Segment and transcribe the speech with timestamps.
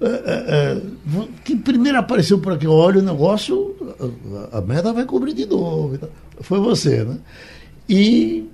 [0.00, 0.82] é, é,
[1.16, 3.76] é que primeiro apareceu por aqui, olha o negócio,
[4.52, 5.98] a, a vai cobrir de novo.
[6.40, 7.18] Foi você, né?
[7.88, 8.48] E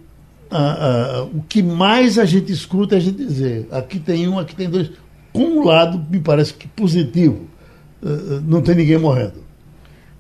[0.51, 4.38] a, a, o que mais a gente escuta é a gente dizer, aqui tem um,
[4.38, 4.90] aqui tem dois.
[5.32, 7.46] Com um lado, me parece que positivo,
[8.02, 9.45] é, é, não tem ninguém morrendo.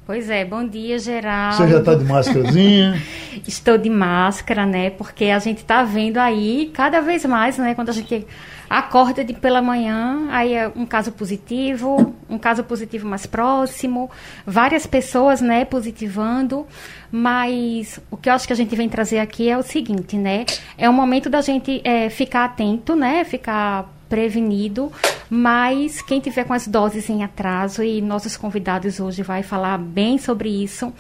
[0.06, 1.56] Pois é, bom dia, Geraldo.
[1.56, 3.02] Você já está de máscarazinha?
[3.44, 4.88] Estou de máscara, né?
[4.90, 7.74] Porque a gente está vendo aí cada vez mais, né?
[7.74, 8.24] Quando a gente
[8.70, 14.08] acorda de pela manhã, aí é um caso positivo, um caso positivo mais próximo,
[14.46, 16.68] várias pessoas, né, positivando.
[17.10, 20.46] Mas o que eu acho que a gente vem trazer aqui é o seguinte, né?
[20.78, 23.24] É o momento da gente é, ficar atento, né?
[23.24, 24.90] Ficar prevenido,
[25.28, 30.18] mas quem tiver com as doses em atraso e nossos convidados hoje vai falar bem
[30.18, 30.92] sobre isso,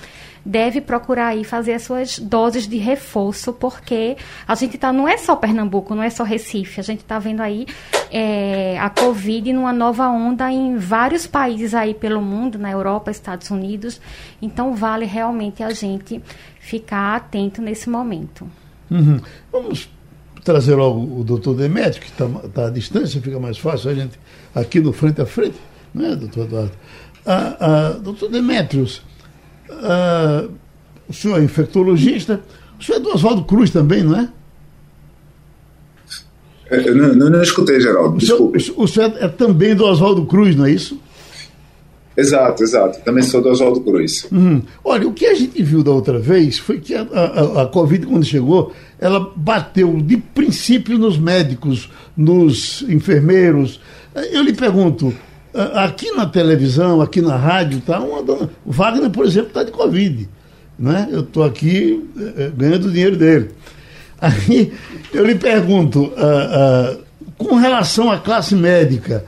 [0.44, 5.16] deve procurar aí fazer as suas doses de reforço, porque a gente tá não é
[5.16, 7.66] só Pernambuco, não é só Recife, a gente está vendo aí
[8.12, 13.50] é, a Covid numa nova onda em vários países aí pelo mundo, na Europa, Estados
[13.50, 14.00] Unidos,
[14.40, 16.22] então vale realmente a gente
[16.60, 18.48] ficar atento nesse momento.
[18.88, 19.20] Uhum.
[19.50, 19.88] Vamos
[20.46, 24.16] trazer logo o doutor Demetrio, que está tá à distância, fica mais fácil a gente
[24.54, 25.56] aqui no frente a frente,
[25.92, 26.72] não é, doutor Eduardo?
[27.26, 29.02] Ah, ah, doutor Demetrios,
[29.68, 30.46] ah,
[31.08, 32.40] o senhor é infectologista,
[32.78, 34.28] o senhor é do Oswaldo Cruz também, não é?
[36.70, 38.58] é eu não, não, não escutei, Geraldo, desculpe.
[38.58, 41.00] O senhor, o senhor é também do Oswaldo Cruz, não é isso?
[42.16, 43.00] Exato, exato.
[43.04, 44.26] Também sou do Oswaldo Cruz.
[44.32, 44.62] Uhum.
[44.82, 48.06] Olha, o que a gente viu da outra vez foi que a, a, a, Covid,
[48.06, 53.80] quando chegou, ela bateu de princípio nos médicos, nos enfermeiros.
[54.32, 55.12] Eu lhe pergunto,
[55.74, 58.50] aqui na televisão, aqui na rádio, tá uma dona.
[58.64, 60.28] Wagner, por exemplo, está de Covid.
[60.78, 61.08] Né?
[61.10, 63.50] Eu estou aqui é, ganhando o dinheiro dele.
[64.20, 64.72] Aí
[65.12, 67.02] eu lhe pergunto, uh, uh,
[67.36, 69.24] com relação à classe médica,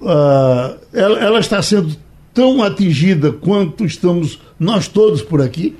[0.00, 1.96] uh, ela, ela, está sendo
[2.32, 5.76] tão atingida quanto estamos nós todos por aqui?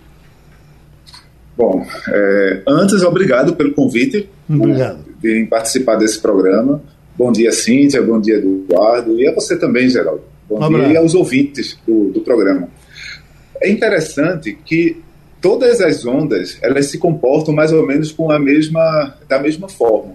[1.57, 4.29] Bom, é, antes, obrigado pelo convite.
[4.49, 5.05] Obrigado.
[5.23, 6.83] Em participar desse programa.
[7.17, 8.01] Bom dia, Cíntia.
[8.01, 9.21] Bom dia, Eduardo.
[9.21, 10.23] E a você também, Geraldo.
[10.49, 12.69] Bom um dia aos ouvintes do, do programa.
[13.63, 14.97] É interessante que
[15.41, 20.15] todas as ondas elas se comportam mais ou menos com a mesma da mesma forma.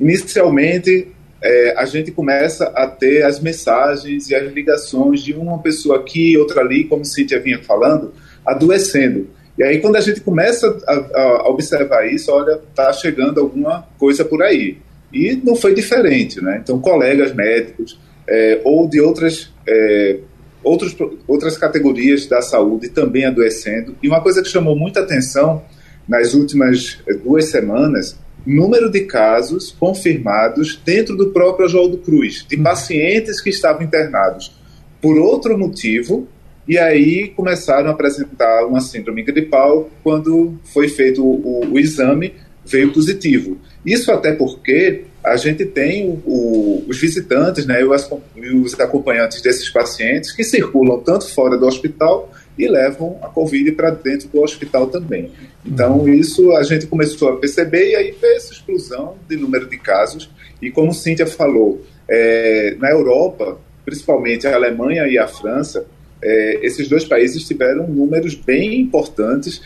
[0.00, 1.08] Inicialmente
[1.42, 6.36] é, a gente começa a ter as mensagens e as ligações de uma pessoa aqui,
[6.38, 8.12] outra ali, como Cíntia vinha falando,
[8.46, 9.28] adoecendo.
[9.58, 14.24] E aí, quando a gente começa a, a observar isso, olha, está chegando alguma coisa
[14.24, 14.78] por aí.
[15.12, 16.60] E não foi diferente, né?
[16.62, 20.18] Então, colegas médicos é, ou de outras, é,
[20.64, 23.96] outros, outras categorias da saúde também adoecendo.
[24.02, 25.62] E uma coisa que chamou muita atenção
[26.08, 32.62] nas últimas duas semanas número de casos confirmados dentro do próprio Oswaldo Cruz, de hum.
[32.62, 34.54] pacientes que estavam internados
[35.00, 36.28] por outro motivo,
[36.66, 42.92] e aí começaram a apresentar uma síndrome gripal quando foi feito o, o exame, veio
[42.92, 43.58] positivo.
[43.84, 50.32] Isso até porque a gente tem o, os visitantes né, e os acompanhantes desses pacientes
[50.32, 55.30] que circulam tanto fora do hospital e levam a Covid para dentro do hospital também.
[55.64, 56.08] Então, uhum.
[56.08, 60.30] isso a gente começou a perceber e aí veio essa explosão de número de casos.
[60.60, 65.86] E como Cíntia falou, é, na Europa, principalmente a Alemanha e a França,
[66.22, 69.60] é, esses dois países tiveram números bem importantes.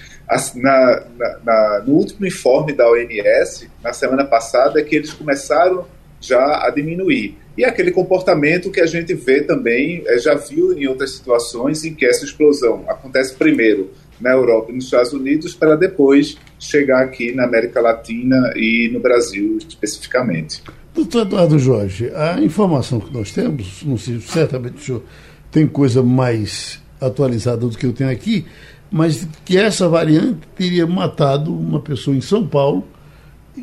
[0.56, 5.87] Na, na, na, no último informe da OMS, na semana passada, é que eles começaram
[6.21, 7.37] já a diminuir.
[7.57, 11.95] E aquele comportamento que a gente vê também, é, já viu em outras situações em
[11.95, 13.91] que essa explosão acontece primeiro
[14.21, 19.01] na Europa e nos Estados Unidos para depois chegar aqui na América Latina e no
[19.01, 20.63] Brasil especificamente.
[20.95, 25.03] Doutor Eduardo Jorge, a informação que nós temos, não sei, certamente o senhor
[25.51, 28.47] tem coisa mais atualizada do que eu tenho aqui,
[28.91, 32.87] mas que essa variante teria matado uma pessoa em São Paulo,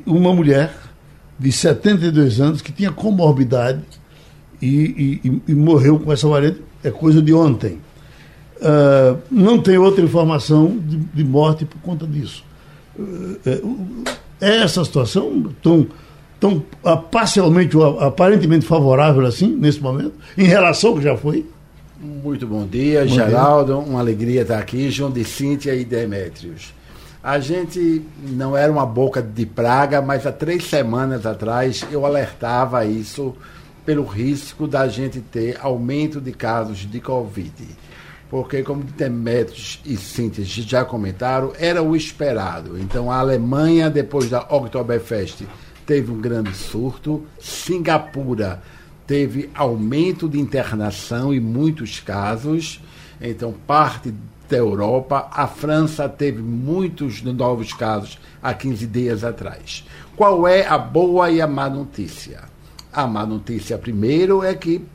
[0.05, 0.71] uma mulher
[1.37, 3.81] de 72 anos que tinha comorbidade
[4.61, 7.79] e, e, e morreu com essa variante, é coisa de ontem.
[8.61, 12.43] uh, não tem outra informação de, de, morte por conta disso.
[12.97, 14.03] Uh,
[14.39, 15.87] é essa situação tão,
[16.39, 21.45] tão uh, parcialmente, aparentemente favorável assim, nesse momento, em relação ao que já foi?
[21.99, 23.73] Muito bom dia, bom Geraldo.
[23.73, 23.91] Dia.
[23.91, 26.73] Uma alegria estar aqui, João de Cíntia e Demétrios.
[27.23, 32.85] A gente não era uma boca de praga, mas há três semanas atrás eu alertava
[32.85, 33.33] isso
[33.85, 37.53] pelo risco da gente ter aumento de casos de Covid.
[38.29, 42.77] Porque, como Demetrios e Cíntia já comentaram, era o esperado.
[42.77, 45.45] Então, a Alemanha, depois da Oktoberfest,
[45.85, 47.25] teve um grande surto.
[47.39, 48.61] Singapura
[49.07, 52.81] teve aumento de internação e muitos casos.
[53.21, 54.13] Então, parte
[54.53, 55.27] da Europa.
[55.31, 59.83] A França teve muitos novos casos há 15 dias atrás.
[60.15, 62.41] Qual é a boa e a má notícia?
[62.91, 64.85] A má notícia, primeiro, é que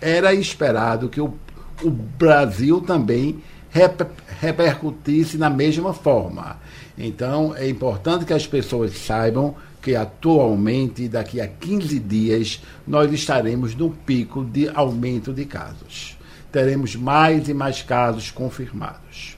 [0.00, 1.34] era esperado que o,
[1.82, 4.08] o Brasil também reper,
[4.40, 6.56] repercutisse na mesma forma.
[6.96, 13.74] Então, é importante que as pessoas saibam que atualmente, daqui a 15 dias, nós estaremos
[13.74, 16.15] no pico de aumento de casos
[16.56, 19.36] teremos mais e mais casos confirmados.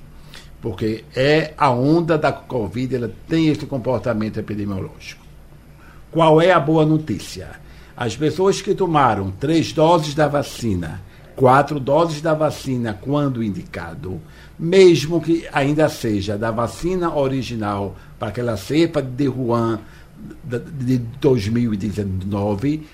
[0.62, 5.26] Porque é a onda da Covid, ela tem esse comportamento epidemiológico.
[6.12, 7.50] Qual é a boa notícia?
[7.96, 11.02] As pessoas que tomaram três doses da vacina,
[11.34, 14.20] quatro doses da vacina quando indicado,
[14.56, 19.80] mesmo que ainda seja da vacina original para aquela cepa de Wuhan
[20.44, 22.86] de 2019,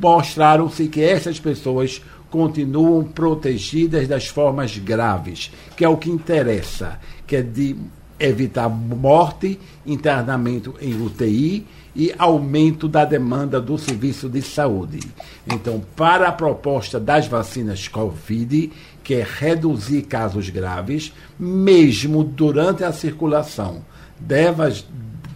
[0.00, 7.36] mostraram-se que essas pessoas continuam protegidas das formas graves, que é o que interessa, que
[7.36, 7.76] é de
[8.18, 15.00] evitar morte, internamento em UTI e aumento da demanda do serviço de saúde.
[15.46, 18.72] Então, para a proposta das vacinas Covid,
[19.02, 23.82] que é reduzir casos graves, mesmo durante a circulação
[24.20, 24.84] devas,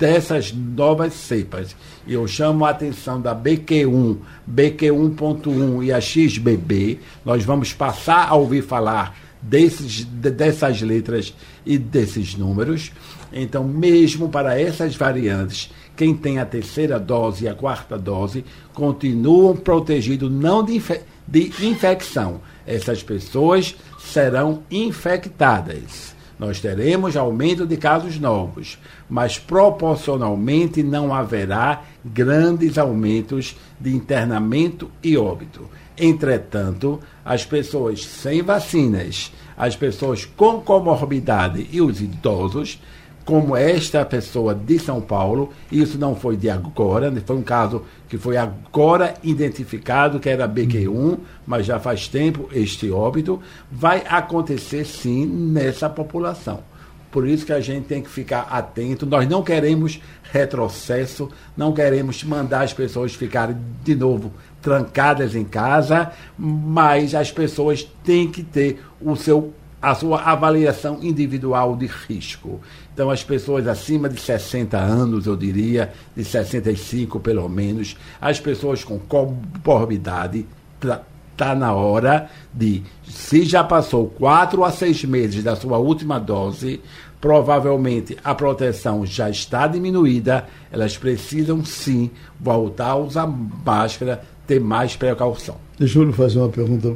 [0.02, 1.76] dessas novas cepas.
[2.08, 4.16] Eu chamo a atenção da BQ1,
[4.52, 6.98] BQ1.1 e a XBB.
[7.24, 11.32] Nós vamos passar a ouvir falar desses, dessas letras
[11.64, 12.90] e desses números.
[13.32, 18.44] Então, mesmo para essas variantes, quem tem a terceira dose e a quarta dose
[18.74, 22.40] continuam protegidos não de, infe de infecção.
[22.66, 28.76] Essas pessoas serão infectadas nós teremos aumento de casos novos,
[29.08, 35.70] mas proporcionalmente não haverá grandes aumentos de internamento e óbito.
[35.96, 42.80] Entretanto, as pessoas sem vacinas, as pessoas com comorbidade e os idosos
[43.24, 47.82] como esta pessoa de São Paulo, isso não foi de agora, foi um caso
[48.12, 54.84] que foi agora identificado, que era BQ1, mas já faz tempo este óbito, vai acontecer
[54.84, 56.62] sim nessa população.
[57.10, 59.06] Por isso que a gente tem que ficar atento.
[59.06, 59.98] Nós não queremos
[60.30, 64.30] retrocesso, não queremos mandar as pessoas ficarem de novo
[64.60, 71.74] trancadas em casa, mas as pessoas têm que ter o seu a sua avaliação individual
[71.76, 72.60] de risco.
[72.94, 78.84] Então, as pessoas acima de 60 anos, eu diria, de 65 pelo menos, as pessoas
[78.84, 80.46] com comorbidade,
[80.80, 81.02] está
[81.36, 86.80] tá na hora de, se já passou quatro a seis meses da sua última dose,
[87.20, 94.94] provavelmente a proteção já está diminuída, elas precisam sim voltar a usar máscara, ter mais
[94.96, 95.56] precaução.
[95.78, 96.94] Deixa eu fazer uma pergunta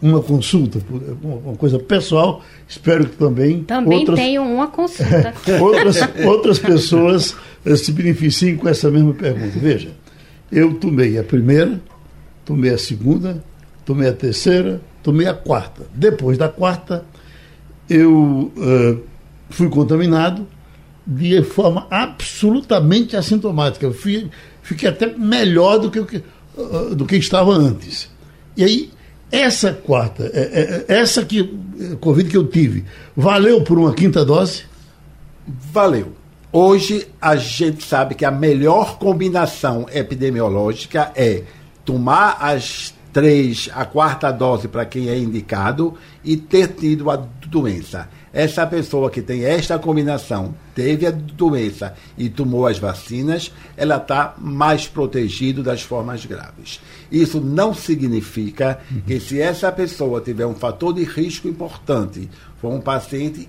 [0.00, 0.78] uma consulta,
[1.22, 3.64] uma coisa pessoal, espero que também.
[3.64, 5.34] Também outras, tenho uma consulta.
[5.60, 9.58] outras, outras pessoas eh, se beneficiem com essa mesma pergunta.
[9.58, 9.90] Veja,
[10.52, 11.80] eu tomei a primeira,
[12.44, 13.42] tomei a segunda,
[13.84, 15.86] tomei a terceira, tomei a quarta.
[15.92, 17.04] Depois da quarta,
[17.90, 19.02] eu uh,
[19.50, 20.46] fui contaminado
[21.04, 23.84] de forma absolutamente assintomática.
[23.84, 24.30] Eu fui,
[24.62, 28.08] fiquei até melhor do que, uh, do que estava antes.
[28.56, 28.97] E aí
[29.30, 31.44] essa quarta, é, é, é, essa que,
[32.00, 32.84] Covid que eu tive,
[33.16, 34.64] valeu por uma quinta dose?
[35.72, 36.12] Valeu.
[36.50, 41.42] Hoje a gente sabe que a melhor combinação epidemiológica é
[41.84, 45.94] tomar as três, a quarta dose para quem é indicado
[46.24, 47.16] e ter tido a
[47.46, 53.96] doença essa pessoa que tem esta combinação, teve a doença e tomou as vacinas, ela
[53.96, 56.80] está mais protegida das formas graves.
[57.10, 59.00] Isso não significa uhum.
[59.00, 62.28] que se essa pessoa tiver um fator de risco importante,
[62.60, 63.48] for um paciente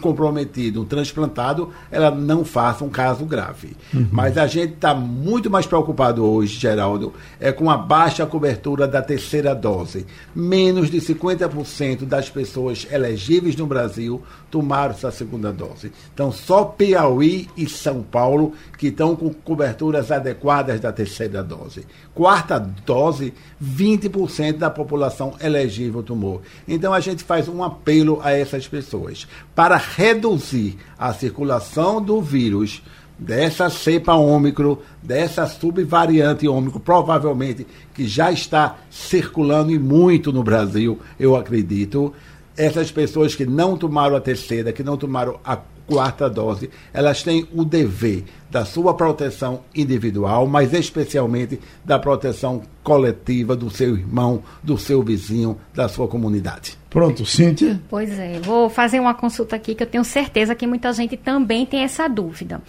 [0.00, 3.76] comprometido, um transplantado, ela não faça um caso grave.
[3.92, 4.08] Uhum.
[4.10, 9.02] Mas a gente está muito mais preocupado hoje, Geraldo, é com a baixa cobertura da
[9.02, 10.06] terceira dose.
[10.34, 15.92] Menos de 50% das pessoas elegíveis no Brasil tomaram essa segunda dose.
[16.12, 21.86] Então, só Piauí e São Paulo que estão com coberturas adequadas da terceira dose.
[22.14, 26.42] Quarta dose, 20% da população elegível tomou.
[26.66, 32.82] Então, a gente faz um apelo a essas pessoas para reduzir a circulação do vírus
[33.18, 41.00] dessa cepa ômicro, dessa subvariante ômicro, provavelmente que já está circulando e muito no Brasil,
[41.18, 42.14] eu acredito.
[42.58, 45.56] Essas pessoas que não tomaram a terceira, que não tomaram a
[45.88, 53.56] quarta dose, elas têm o dever da sua proteção individual, mas especialmente da proteção coletiva
[53.56, 56.76] do seu irmão, do seu vizinho, da sua comunidade.
[56.90, 57.80] Pronto, Cíntia?
[57.88, 61.64] Pois é, vou fazer uma consulta aqui que eu tenho certeza que muita gente também
[61.64, 62.60] tem essa dúvida.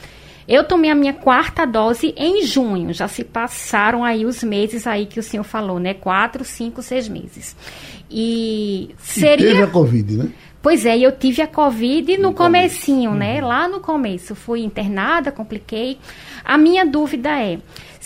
[0.50, 5.06] Eu tomei a minha quarta dose em junho, já se passaram aí os meses aí
[5.06, 5.94] que o senhor falou, né?
[5.94, 7.56] Quatro, cinco, seis meses.
[8.10, 9.46] E seria...
[9.46, 10.30] E teve a Covid, né?
[10.60, 13.32] Pois é, eu tive a Covid no, no comecinho, começo.
[13.32, 13.42] né?
[13.42, 13.48] Uhum.
[13.48, 14.34] Lá no começo.
[14.34, 16.00] Fui internada, compliquei.
[16.44, 17.60] A minha dúvida é,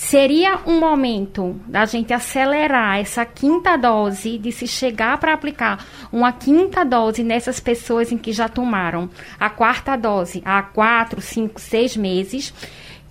[0.04, 6.32] seria um momento da gente acelerar essa quinta dose, de se chegar para aplicar uma
[6.32, 11.96] quinta dose nessas pessoas em que já tomaram a quarta dose há quatro, cinco, seis
[11.96, 12.54] meses.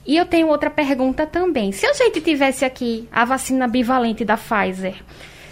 [0.07, 1.73] E eu tenho outra pergunta também.
[1.73, 4.97] Se a gente tivesse aqui a vacina bivalente da Pfizer,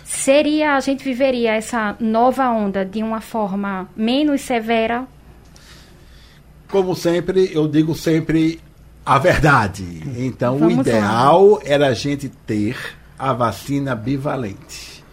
[0.05, 5.07] seria a gente viveria essa nova onda de uma forma menos severa?
[6.69, 8.61] Como sempre, eu digo sempre
[9.05, 10.03] a verdade.
[10.17, 11.61] Então, Vamos o ideal lá.
[11.65, 12.77] era a gente ter
[13.19, 15.05] a vacina bivalente.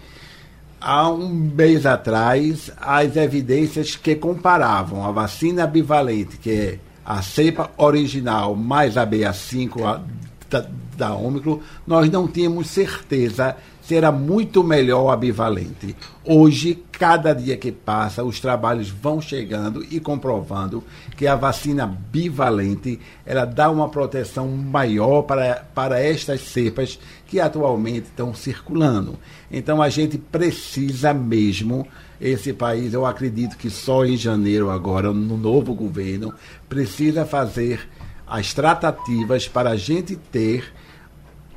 [0.79, 7.71] Há um mês atrás, as evidências que comparavam a vacina bivalente, que é a cepa
[7.77, 10.01] original mais a BA5
[10.49, 10.65] da,
[10.95, 13.55] da Ômicron, nós não tínhamos certeza
[13.87, 15.95] será muito melhor a bivalente.
[16.25, 20.83] Hoje, cada dia que passa, os trabalhos vão chegando e comprovando
[21.15, 28.07] que a vacina bivalente ela dá uma proteção maior para, para estas cepas que atualmente
[28.07, 29.17] estão circulando.
[29.49, 31.87] Então a gente precisa mesmo,
[32.19, 36.33] esse país, eu acredito que só em janeiro agora, no novo governo,
[36.67, 37.87] precisa fazer
[38.27, 40.73] as tratativas para a gente ter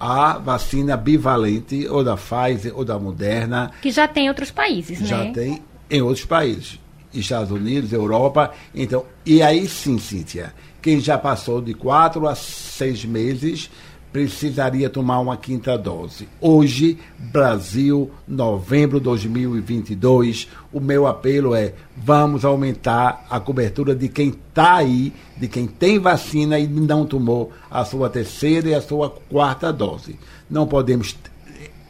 [0.00, 3.70] a vacina bivalente, ou da Pfizer, ou da Moderna.
[3.82, 5.26] Que já tem em outros países, já né?
[5.26, 6.80] Já tem em outros países.
[7.12, 8.52] Estados Unidos, Europa.
[8.74, 13.70] Então, e aí sim, Cíntia, quem já passou de quatro a seis meses
[14.12, 16.28] precisaria tomar uma quinta dose.
[16.40, 24.30] Hoje, Brasil, novembro de 2022, o meu apelo é: vamos aumentar a cobertura de quem
[24.30, 29.10] está aí, de quem tem vacina e não tomou a sua terceira e a sua
[29.10, 30.18] quarta dose.
[30.48, 31.16] Não podemos,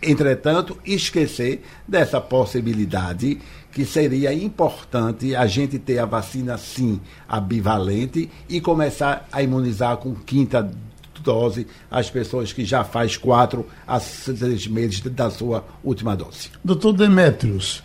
[0.03, 3.41] entretanto, esquecer dessa possibilidade
[3.73, 9.97] que seria importante a gente ter a vacina sim, a bivalente, e começar a imunizar
[9.97, 10.90] com quinta dose
[11.23, 16.51] dose às pessoas que já faz quatro a seis meses da sua última dose.
[16.65, 17.83] Doutor Demetrios,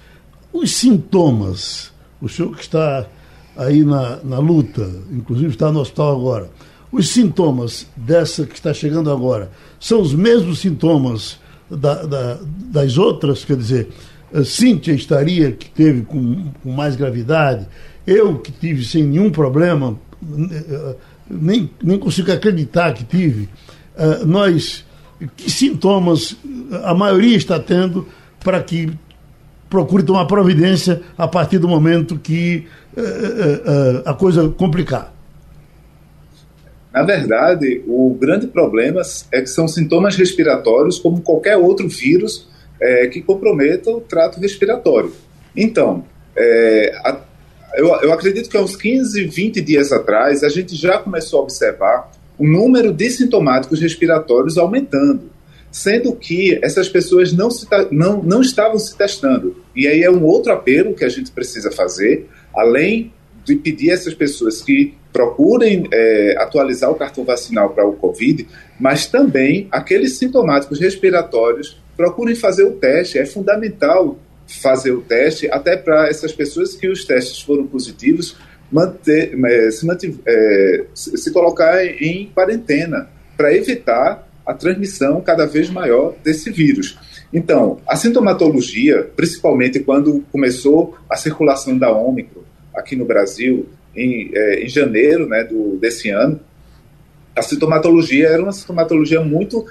[0.52, 3.08] os sintomas, o senhor que está
[3.58, 6.50] aí na, na luta, inclusive está no hospital agora,
[6.92, 11.40] os sintomas dessa que está chegando agora são os mesmos sintomas
[11.70, 13.44] da, da, das outras?
[13.44, 13.90] Quer dizer,
[14.44, 17.68] Cíntia estaria, que teve com, com mais gravidade,
[18.06, 20.96] eu que tive sem nenhum problema, eh,
[21.30, 23.50] nem, nem consigo acreditar que tive,
[23.96, 24.86] uh, nós,
[25.36, 26.36] que sintomas
[26.84, 28.08] a maioria está tendo
[28.44, 28.92] para que
[29.70, 35.14] procure tomar providência a partir do momento que uh, uh, a coisa complicar?
[36.94, 42.48] Na verdade, o grande problema é que são sintomas respiratórios, como qualquer outro vírus
[42.82, 45.12] é, que comprometa o trato respiratório.
[45.54, 46.06] Então,
[46.38, 47.20] é, a,
[47.78, 51.44] eu, eu acredito que há uns 15, 20 dias atrás, a gente já começou a
[51.44, 55.30] observar o número de sintomáticos respiratórios aumentando,
[55.72, 59.64] sendo que essas pessoas não, se, não, não estavam se testando.
[59.76, 63.14] E aí é um outro apelo que a gente precisa fazer, além
[63.44, 68.46] de pedir a essas pessoas que procurem é, atualizar o cartão vacinal para o Covid,
[68.80, 73.18] mas também aqueles sintomáticos respiratórios procurem fazer o teste.
[73.18, 74.18] É fundamental
[74.48, 78.38] fazer o teste, até para essas pessoas que os testes foram positivos
[78.72, 85.70] manter, é, se, manter, é, se colocar em quarentena para evitar a transmissão cada vez
[85.70, 86.98] maior desse vírus.
[87.34, 94.64] Então, a sintomatologia, principalmente quando começou a circulação da Ômicron aqui no Brasil, em, é,
[94.64, 96.40] em janeiro né, do, desse ano,
[97.36, 99.66] a sintomatologia era uma sintomatologia muito,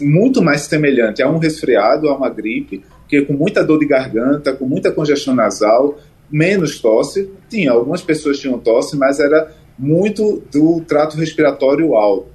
[0.00, 4.52] muito mais semelhante a um resfriado, a uma gripe, que com muita dor de garganta,
[4.52, 5.98] com muita congestão nasal,
[6.30, 7.30] menos tosse.
[7.48, 12.26] Tinha, algumas pessoas tinham tosse, mas era muito do trato respiratório alto.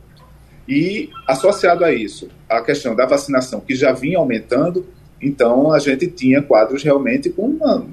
[0.68, 4.86] E associado a isso, a questão da vacinação, que já vinha aumentando,
[5.22, 7.86] então a gente tinha quadros realmente com uma,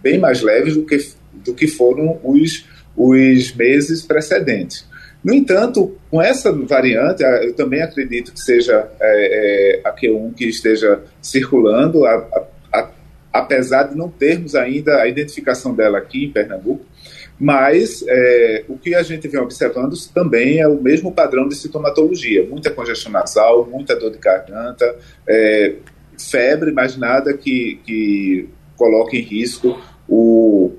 [0.00, 0.98] bem mais leves do que,
[1.44, 2.64] do que foram os,
[2.96, 4.88] os meses precedentes.
[5.22, 10.46] No entanto, com essa variante, eu também acredito que seja é, é, a Q1 que
[10.46, 12.46] esteja circulando, a, a,
[12.78, 12.90] a,
[13.32, 16.86] apesar de não termos ainda a identificação dela aqui em Pernambuco,
[17.38, 22.46] mas é, o que a gente vem observando também é o mesmo padrão de sintomatologia:
[22.46, 24.96] muita congestão nasal, muita dor de garganta,
[25.26, 25.76] é,
[26.18, 30.72] febre, mas nada que, que coloque em risco o,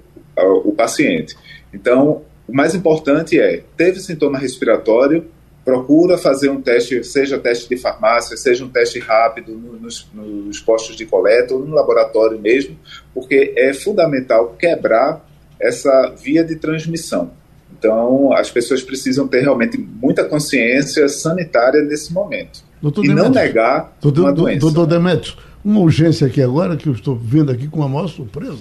[0.64, 1.36] o paciente.
[1.74, 5.26] Então, o mais importante é, teve sintoma respiratório,
[5.64, 10.98] procura fazer um teste, seja teste de farmácia, seja um teste rápido nos, nos postos
[10.98, 12.78] de coleta ou no laboratório mesmo,
[13.14, 15.26] porque é fundamental quebrar
[15.62, 17.32] essa via de transmissão.
[17.72, 22.66] Então, as pessoas precisam ter realmente muita consciência sanitária nesse momento.
[22.82, 24.60] Doutor e Demetrio, não negar doutor, uma doença.
[24.60, 28.60] Doutor Demetrio, uma urgência aqui agora, que eu estou vendo aqui com a maior surpresa.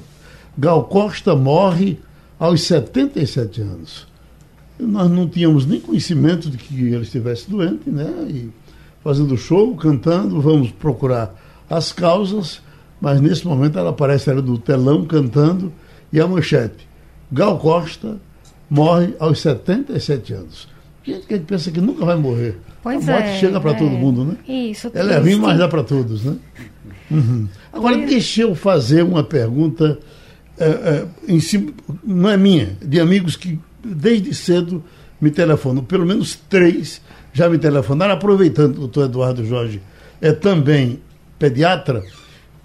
[0.56, 1.98] Gal Costa morre
[2.40, 4.08] aos 77 anos.
[4.78, 8.10] Nós não tínhamos nem conhecimento de que ele estivesse doente, né?
[8.30, 8.50] E
[9.04, 11.34] fazendo show, cantando, vamos procurar
[11.68, 12.62] as causas,
[12.98, 15.70] mas nesse momento ela aparece ali do telão cantando
[16.10, 16.88] e a manchete.
[17.30, 18.16] Gal Costa
[18.70, 20.68] morre aos 77 anos.
[21.04, 22.58] Gente que a gente pensa que nunca vai morrer.
[22.82, 23.74] Pois a morte é, chega para é.
[23.74, 24.36] todo mundo, né?
[24.48, 24.90] Isso.
[24.94, 26.36] Ela é ruim, mas dá para todos, né?
[27.10, 27.48] Uhum.
[27.72, 28.08] Agora, pois...
[28.08, 29.98] deixa eu fazer uma pergunta
[30.60, 31.72] é, é, cima,
[32.04, 34.84] não é minha, de amigos que desde cedo
[35.20, 37.00] me telefonam, pelo menos três
[37.32, 39.80] já me telefonaram, aproveitando o doutor Eduardo Jorge
[40.20, 41.00] é também
[41.38, 42.02] pediatra,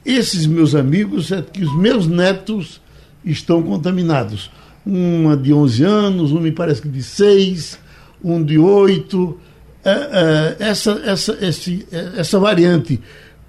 [0.06, 2.82] esses meus amigos é que os meus netos
[3.24, 4.52] estão contaminados.
[4.86, 7.80] Uma de 11 anos, um me parece que de 6,
[8.24, 9.40] um de 8.
[9.84, 13.02] É, é, essa, essa, esse, é, essa variante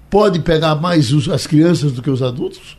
[0.09, 2.76] pode pegar mais os, as crianças do que os adultos?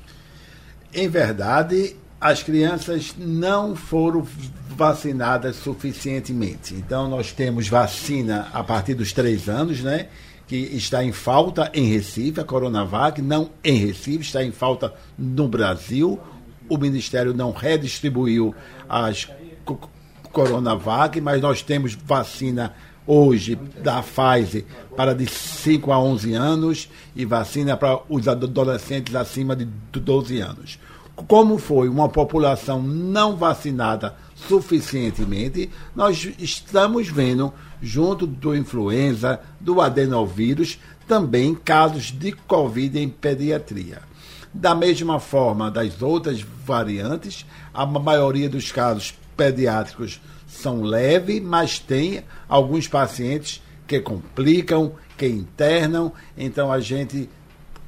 [0.92, 4.26] Em verdade, as crianças não foram
[4.70, 6.74] vacinadas suficientemente.
[6.74, 10.08] Então, nós temos vacina a partir dos três anos, né?
[10.46, 15.46] Que está em falta em Recife, a Coronavac, não em Recife, está em falta no
[15.46, 16.18] Brasil.
[16.68, 18.54] O Ministério não redistribuiu
[18.88, 19.28] as
[20.32, 22.74] Coronavac, mas nós temos vacina
[23.08, 29.56] hoje da Pfizer para de 5 a 11 anos e vacina para os adolescentes acima
[29.56, 30.78] de 12 anos.
[31.26, 40.78] Como foi uma população não vacinada suficientemente, nós estamos vendo, junto do influenza, do adenovírus,
[41.08, 44.02] também casos de Covid em pediatria.
[44.52, 50.20] Da mesma forma das outras variantes, a maioria dos casos pediátricos
[50.58, 56.12] são leves, mas tem alguns pacientes que complicam, que internam.
[56.36, 57.28] Então a gente,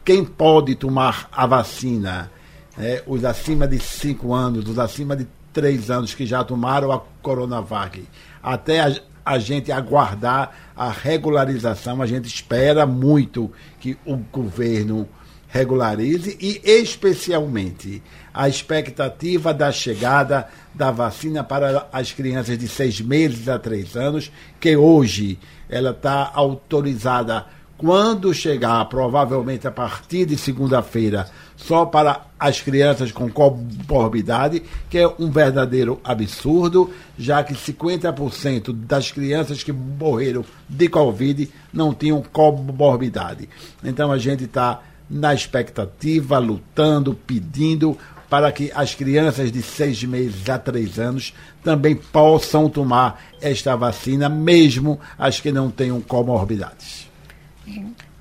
[0.04, 2.30] quem pode tomar a vacina,
[2.78, 7.00] é, os acima de 5 anos, os acima de 3 anos que já tomaram a
[7.20, 8.02] Coronavac,
[8.42, 15.08] até a, a gente aguardar a regularização, a gente espera muito que o governo
[15.50, 23.48] regularize e especialmente a expectativa da chegada da vacina para as crianças de seis meses
[23.48, 31.26] a três anos, que hoje ela está autorizada quando chegar, provavelmente a partir de segunda-feira,
[31.56, 39.10] só para as crianças com comorbidade, que é um verdadeiro absurdo, já que 50% das
[39.10, 43.48] crianças que morreram de Covid não tinham comorbidade.
[43.82, 47.98] Então a gente está na expectativa, lutando, pedindo
[48.30, 54.28] para que as crianças de seis meses a três anos também possam tomar esta vacina,
[54.28, 57.10] mesmo as que não tenham comorbidades.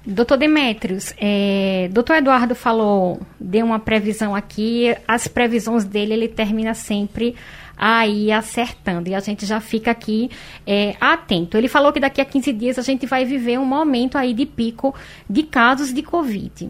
[0.03, 6.73] Doutor Demetrios, é, doutor Eduardo falou, deu uma previsão aqui, as previsões dele, ele termina
[6.73, 7.35] sempre
[7.79, 9.09] aí acertando.
[9.09, 10.29] E a gente já fica aqui
[10.67, 11.57] é, atento.
[11.57, 14.45] Ele falou que daqui a 15 dias a gente vai viver um momento aí de
[14.45, 14.93] pico
[15.29, 16.69] de casos de Covid.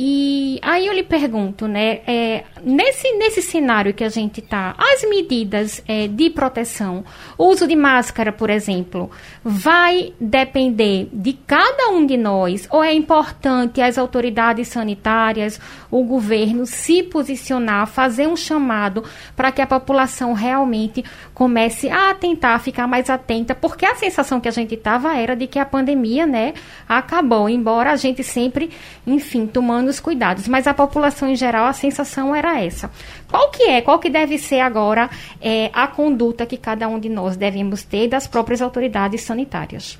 [0.00, 5.02] E aí eu lhe pergunto, né, é, nesse, nesse cenário que a gente está, as
[5.10, 7.04] medidas é, de proteção,
[7.36, 9.10] o uso de máscara, por exemplo,
[9.42, 12.68] vai depender de cada um de nós?
[12.70, 19.02] Ou é importante as autoridades sanitárias, o governo se posicionar, fazer um chamado
[19.34, 21.04] para que a população realmente
[21.38, 25.46] comece a tentar ficar mais atenta, porque a sensação que a gente estava era de
[25.46, 26.52] que a pandemia, né,
[26.88, 28.70] acabou, embora a gente sempre,
[29.06, 32.90] enfim, tomando os cuidados, mas a população em geral a sensação era essa.
[33.30, 35.08] Qual que é, qual que deve ser agora
[35.40, 39.96] é, a conduta que cada um de nós devemos ter das próprias autoridades sanitárias?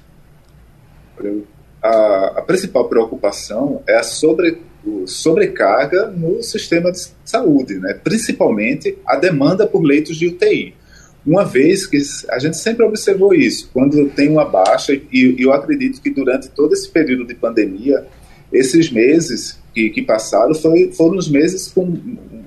[1.81, 4.61] A, a principal preocupação é a sobre,
[5.07, 7.95] sobrecarga no sistema de saúde, né?
[7.95, 10.78] principalmente a demanda por leitos de UTI.
[11.29, 16.01] Uma vez que a gente sempre observou isso, quando tem uma baixa, e eu acredito
[16.01, 18.07] que durante todo esse período de pandemia,
[18.51, 21.99] esses meses que, que passaram foi, foram os meses com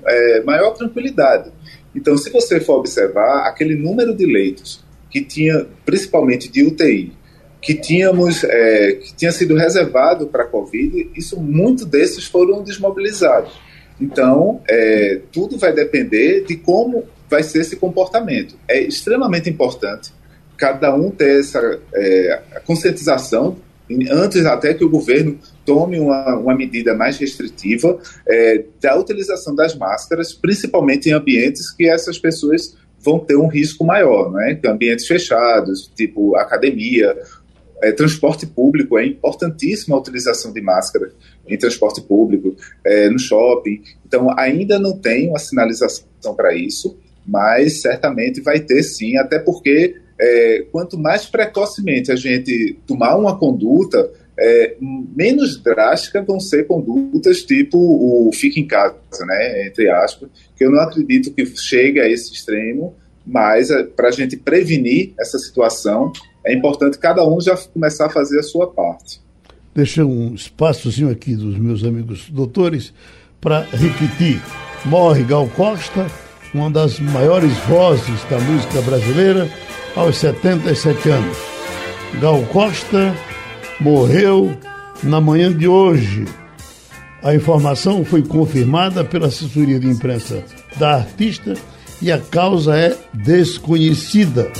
[0.04, 1.52] é, maior tranquilidade.
[1.94, 7.12] Então, se você for observar, aquele número de leitos que tinha, principalmente de UTI,
[7.60, 13.52] que tínhamos, é, que tinha sido reservado para a Covid, isso, muitos desses foram desmobilizados.
[14.00, 18.56] Então, é, tudo vai depender de como vai ser esse comportamento.
[18.68, 20.12] É extremamente importante
[20.58, 23.56] cada um ter essa é, conscientização
[24.10, 29.74] antes até que o governo tome uma, uma medida mais restritiva é, da utilização das
[29.74, 34.60] máscaras, principalmente em ambientes que essas pessoas vão ter um risco maior, né?
[34.66, 37.16] ambientes fechados, tipo academia,
[37.82, 41.10] é, transporte público, é importantíssima a utilização de máscara
[41.48, 43.82] em transporte público, é, no shopping.
[44.06, 46.04] Então, ainda não tem uma sinalização
[46.36, 52.78] para isso, mas certamente vai ter sim, até porque é, quanto mais precocemente a gente
[52.86, 59.66] tomar uma conduta, é, menos drásticas vão ser condutas tipo o fica em casa, né,
[59.66, 62.94] entre aspas, que eu não acredito que chegue a esse extremo,
[63.26, 66.12] mas é, para a gente prevenir essa situação,
[66.44, 69.20] é importante cada um já começar a fazer a sua parte.
[69.74, 72.92] Deixa um espaçozinho aqui dos meus amigos doutores
[73.40, 74.40] para repetir.
[74.84, 76.06] Morre Gal Costa,
[76.54, 79.48] uma das maiores vozes da música brasileira,
[79.96, 81.36] aos 77 anos.
[82.20, 83.14] Gal Costa
[83.80, 84.56] morreu
[85.02, 86.24] na manhã de hoje.
[87.22, 90.44] A informação foi confirmada pela assessoria de imprensa
[90.76, 91.54] da artista
[92.00, 94.50] e a causa é desconhecida.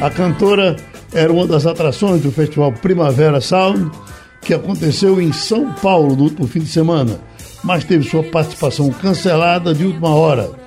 [0.00, 0.76] A cantora
[1.12, 3.90] era uma das atrações do festival Primavera Sound,
[4.42, 7.20] que aconteceu em São Paulo no último fim de semana,
[7.62, 10.59] mas teve sua participação cancelada de última hora.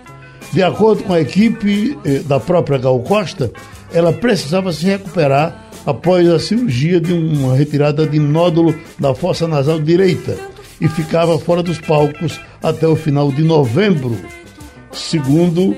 [0.53, 3.51] De acordo com a equipe eh, da própria Gal Costa,
[3.91, 9.79] ela precisava se recuperar após a cirurgia de uma retirada de nódulo da fossa nasal
[9.79, 10.37] direita
[10.79, 14.15] e ficava fora dos palcos até o final de novembro,
[14.91, 15.75] segundo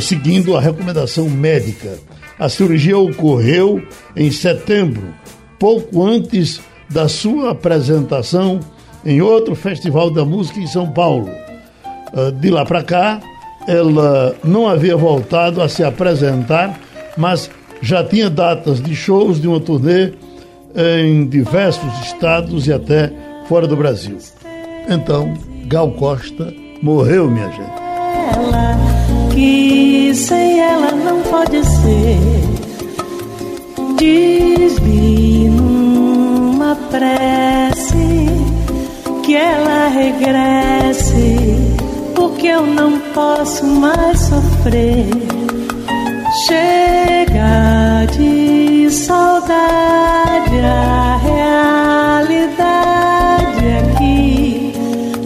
[0.00, 1.98] seguindo a recomendação médica.
[2.38, 3.82] A cirurgia ocorreu
[4.14, 5.12] em setembro,
[5.58, 8.60] pouco antes da sua apresentação
[9.04, 11.28] em outro festival da música em São Paulo.
[12.14, 13.20] Ah, de lá para cá,
[13.66, 16.78] ela não havia voltado a se apresentar
[17.16, 20.12] mas já tinha datas de shows de uma turnê
[20.74, 23.12] em diversos estados e até
[23.46, 24.16] fora do Brasil.
[24.88, 25.34] Então,
[25.66, 27.82] Gal Costa morreu, minha gente.
[28.34, 28.78] Ela,
[29.32, 32.18] que sem ela não pode ser.
[33.98, 37.96] Diz-me numa prece
[39.24, 41.36] que ela regresse,
[42.14, 45.32] porque eu não posso mais sofrer
[46.46, 51.16] Chega de saudade, a
[52.22, 54.72] realidade aqui.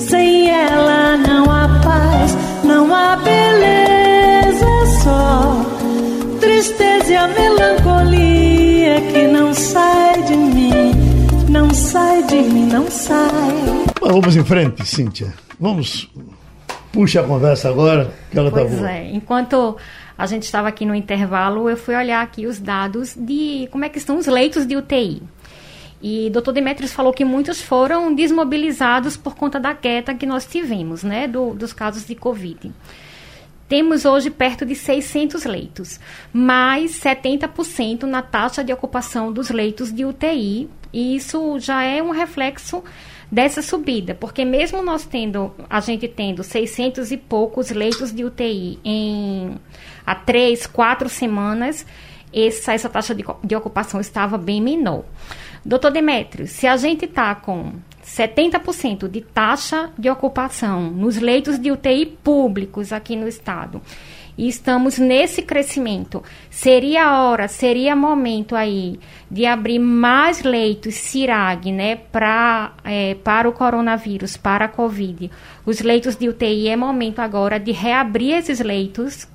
[0.01, 4.67] Sem ela não há paz, não há beleza
[5.01, 5.65] só.
[6.41, 10.93] Tristeza e a melancolia que não sai de mim,
[11.49, 13.87] não sai de mim, não sai.
[14.01, 15.33] Vamos em frente, Cíntia.
[15.61, 16.11] Vamos.
[16.97, 18.91] Puxa a conversa agora, que ela tá pois tá boa.
[18.91, 19.11] É.
[19.13, 19.77] Enquanto
[20.17, 23.91] a gente estava aqui no intervalo, eu fui olhar aqui os dados de como é
[23.91, 25.23] que estão os leitos de UTI.
[26.03, 30.47] E o doutor Demetrios falou que muitos foram desmobilizados por conta da queda que nós
[30.47, 32.73] tivemos, né, do, dos casos de Covid.
[33.69, 36.01] Temos hoje perto de 600 leitos,
[36.33, 42.11] mais 70% na taxa de ocupação dos leitos de UTI, e isso já é um
[42.11, 42.83] reflexo
[43.31, 48.79] dessa subida, porque mesmo nós tendo, a gente tendo 600 e poucos leitos de UTI
[48.85, 49.57] em
[50.07, 51.85] há três, quatro semanas,
[52.33, 55.05] essa, essa taxa de, de ocupação estava bem menor.
[55.65, 57.73] Doutor Demétrio, se a gente está com
[58.05, 63.83] 70% de taxa de ocupação nos leitos de UTI públicos aqui no estado,
[64.37, 66.23] e estamos nesse crescimento.
[66.51, 68.99] Seria hora, seria momento aí
[69.31, 75.31] de abrir mais leitos CIRAG, né, pra, é, para o coronavírus, para a Covid.
[75.65, 79.27] Os leitos de UTI é momento agora de reabrir esses leitos.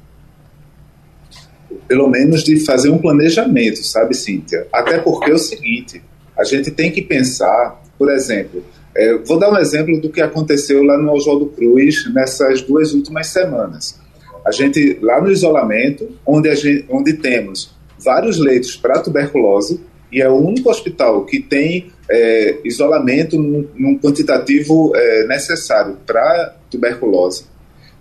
[1.87, 4.67] Pelo menos de fazer um planejamento, sabe, Cíntia?
[4.71, 6.01] Até porque é o seguinte,
[6.37, 8.63] a gente tem que pensar, por exemplo,
[8.95, 13.27] é, vou dar um exemplo do que aconteceu lá no Oswaldo Cruz nessas duas últimas
[13.27, 14.00] semanas.
[14.45, 19.79] A gente, lá no isolamento, onde, gente, onde temos vários leitos para tuberculose,
[20.11, 26.55] e é o único hospital que tem é, isolamento num, num quantitativo é, necessário para
[26.69, 27.45] tuberculose.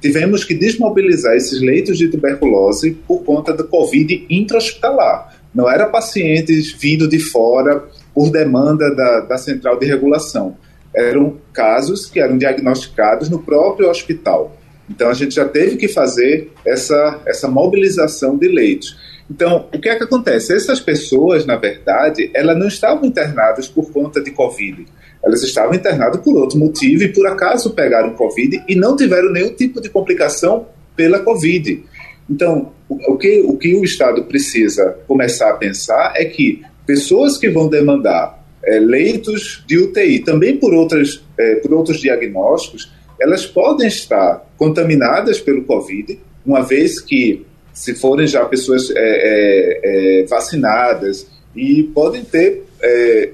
[0.01, 5.41] Tivemos que desmobilizar esses leitos de tuberculose por conta do Covid intra-hospitalar.
[5.55, 10.57] Não era pacientes vindo de fora por demanda da, da central de regulação
[10.95, 14.57] eram casos que eram diagnosticados no próprio hospital.
[14.91, 18.99] Então a gente já teve que fazer essa, essa mobilização de leitos.
[19.31, 20.53] Então, o que é que acontece?
[20.53, 24.85] Essas pessoas, na verdade, elas não estavam internadas por conta de Covid.
[25.25, 29.55] Elas estavam internadas por outro motivo e por acaso pegaram Covid e não tiveram nenhum
[29.55, 31.85] tipo de complicação pela Covid.
[32.29, 37.49] Então, o que, o que o Estado precisa começar a pensar é que pessoas que
[37.49, 43.87] vão demandar é, leitos de UTI, também por, outras, é, por outros diagnósticos, elas podem
[43.87, 49.81] estar contaminadas pelo Covid, uma vez que, se forem já pessoas é, é,
[50.23, 53.31] é vacinadas, e podem ter é,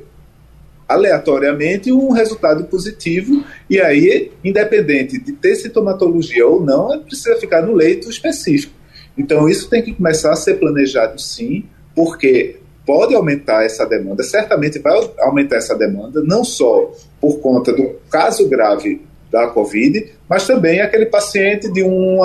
[0.89, 7.63] aleatoriamente um resultado positivo, e aí, independente de ter sintomatologia ou não, é precisa ficar
[7.63, 8.75] no leito específico.
[9.17, 14.79] Então, isso tem que começar a ser planejado sim, porque pode aumentar essa demanda, certamente
[14.79, 19.03] vai aumentar essa demanda, não só por conta do caso grave
[19.37, 22.23] da Covid, mas também aquele paciente de um,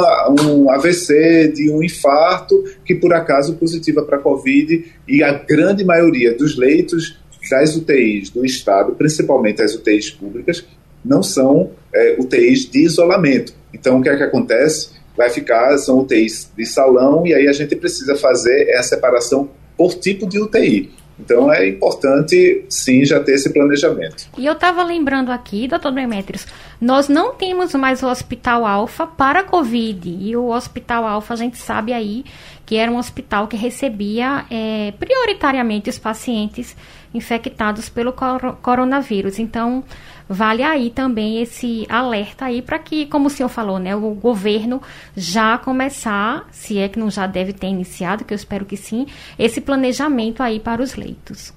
[0.70, 6.34] AVC, de um infarto, que por acaso positiva para a Covid, e a grande maioria
[6.34, 7.20] dos leitos
[7.50, 10.66] das UTIs do Estado, principalmente as UTIs públicas,
[11.04, 13.54] não são é, UTIs de isolamento.
[13.74, 14.92] Então, o que é que acontece?
[15.18, 19.96] Vai ficar, são UTIs de salão, e aí a gente precisa fazer essa separação por
[19.96, 20.92] tipo de UTI.
[21.24, 24.28] Então é importante, sim, já ter esse planejamento.
[24.38, 26.48] E eu estava lembrando aqui, doutor Demetrios,
[26.80, 30.10] nós não temos mais o Hospital Alfa para Covid.
[30.10, 32.26] E o Hospital Alfa, a gente sabe aí
[32.66, 36.76] que era um hospital que recebia é, prioritariamente os pacientes
[37.14, 39.40] infectados pelo cor coronavírus.
[39.40, 39.84] Então,
[40.32, 44.82] vale aí também esse alerta aí para que, como o senhor falou, né, o governo
[45.16, 49.08] já começar, se é que não já deve ter iniciado, que eu espero que sim,
[49.38, 51.54] esse planejamento aí para os leitos.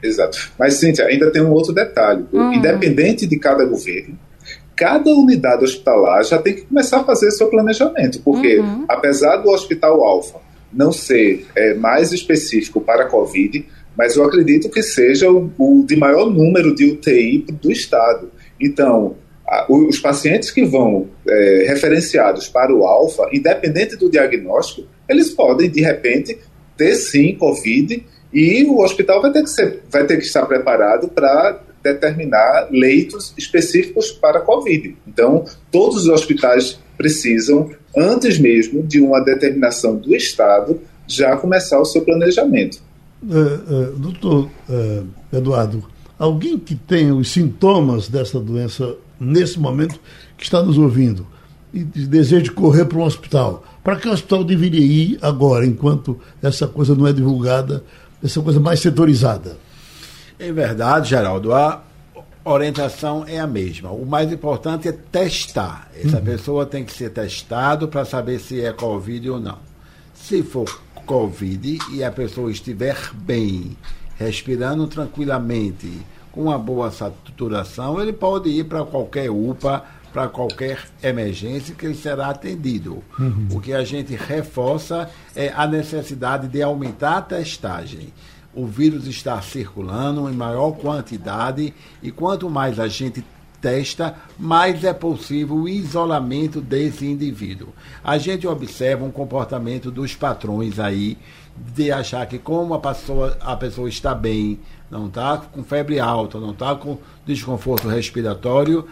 [0.00, 0.52] Exato.
[0.58, 2.24] Mas, Cíntia, ainda tem um outro detalhe.
[2.32, 2.52] Hum.
[2.52, 4.18] Independente de cada governo,
[4.76, 8.84] cada unidade hospitalar já tem que começar a fazer seu planejamento, porque uhum.
[8.88, 10.38] apesar do Hospital Alfa
[10.72, 15.84] não ser é, mais específico para a Covid, mas eu acredito que seja o, o
[15.86, 18.30] de maior número de UTI do estado.
[18.60, 25.30] Então, a, os pacientes que vão é, referenciados para o alfa, independente do diagnóstico, eles
[25.30, 26.38] podem, de repente,
[26.76, 31.08] ter sim Covid e o hospital vai ter que, ser, vai ter que estar preparado
[31.08, 34.96] para determinar leitos específicos para Covid.
[35.06, 41.84] Então, todos os hospitais precisam, antes mesmo de uma determinação do Estado, já começar o
[41.84, 42.82] seu planejamento.
[43.24, 45.82] Uh, uh, doutor uh, Eduardo,
[46.18, 49.98] alguém que tenha os sintomas dessa doença nesse momento,
[50.36, 51.26] que está nos ouvindo,
[51.72, 56.94] e deseja correr para um hospital, para que hospital deveria ir agora, enquanto essa coisa
[56.94, 57.82] não é divulgada,
[58.22, 59.56] essa coisa mais setorizada?
[60.38, 61.82] Em verdade, Geraldo, a
[62.44, 63.90] orientação é a mesma.
[63.90, 65.90] O mais importante é testar.
[65.94, 66.24] Essa uhum.
[66.24, 69.58] pessoa tem que ser testado para saber se é Covid ou não.
[70.14, 73.76] Se for Covid e a pessoa estiver bem,
[74.16, 75.90] respirando tranquilamente,
[76.32, 81.94] com uma boa saturação, ele pode ir para qualquer UPA, para qualquer emergência que ele
[81.94, 83.02] será atendido.
[83.18, 83.48] Uhum.
[83.52, 88.12] O que a gente reforça é a necessidade de aumentar a testagem.
[88.54, 93.24] O vírus está circulando em maior quantidade e quanto mais a gente
[93.64, 97.68] testa, mais é possível o isolamento desse indivíduo.
[98.04, 101.16] A gente observa um comportamento dos patrões aí
[101.56, 106.38] de achar que como a pessoa, a pessoa está bem, não está com febre alta,
[106.38, 108.86] não está com desconforto respiratório,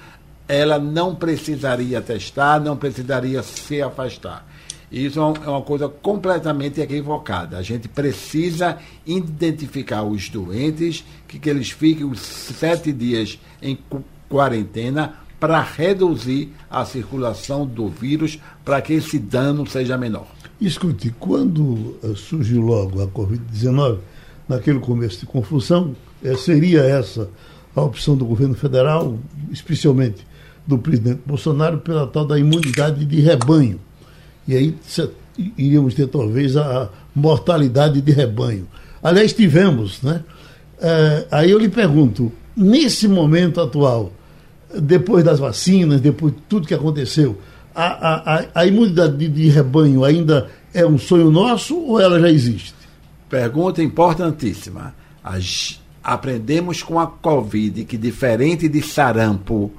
[0.48, 4.46] ela não precisaria testar, não precisaria se afastar.
[4.90, 7.58] Isso é uma coisa completamente equivocada.
[7.58, 13.78] A gente precisa identificar os doentes, que, que eles fiquem os sete dias em
[14.32, 20.26] quarentena para reduzir a circulação do vírus, para que esse dano seja menor.
[20.58, 23.98] Escute, quando eh, surgiu logo a Covid-19,
[24.48, 27.28] naquele começo de confusão, eh, seria essa
[27.74, 29.18] a opção do governo federal,
[29.50, 30.26] especialmente
[30.66, 33.80] do presidente Bolsonaro, pela tal da imunidade de rebanho.
[34.46, 34.76] E aí
[35.56, 38.68] iríamos ter talvez a mortalidade de rebanho.
[39.02, 40.22] Aliás, tivemos, né?
[40.80, 44.12] É, aí eu lhe pergunto, nesse momento atual,
[44.80, 47.38] depois das vacinas, depois de tudo que aconteceu,
[47.74, 52.30] a, a, a imunidade de, de rebanho ainda é um sonho nosso ou ela já
[52.30, 52.74] existe?
[53.28, 54.94] Pergunta importantíssima.
[55.24, 59.70] As, aprendemos com a Covid que, diferente de sarampo,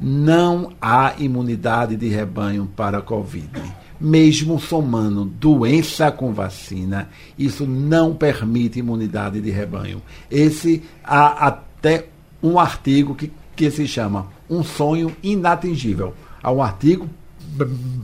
[0.00, 3.50] não há imunidade de rebanho para a Covid.
[4.00, 10.00] Mesmo somando doença com vacina, isso não permite imunidade de rebanho.
[10.30, 12.06] Esse há até
[12.40, 16.14] um artigo que, que se chama Um Sonho Inatingível.
[16.40, 17.10] Há um artigo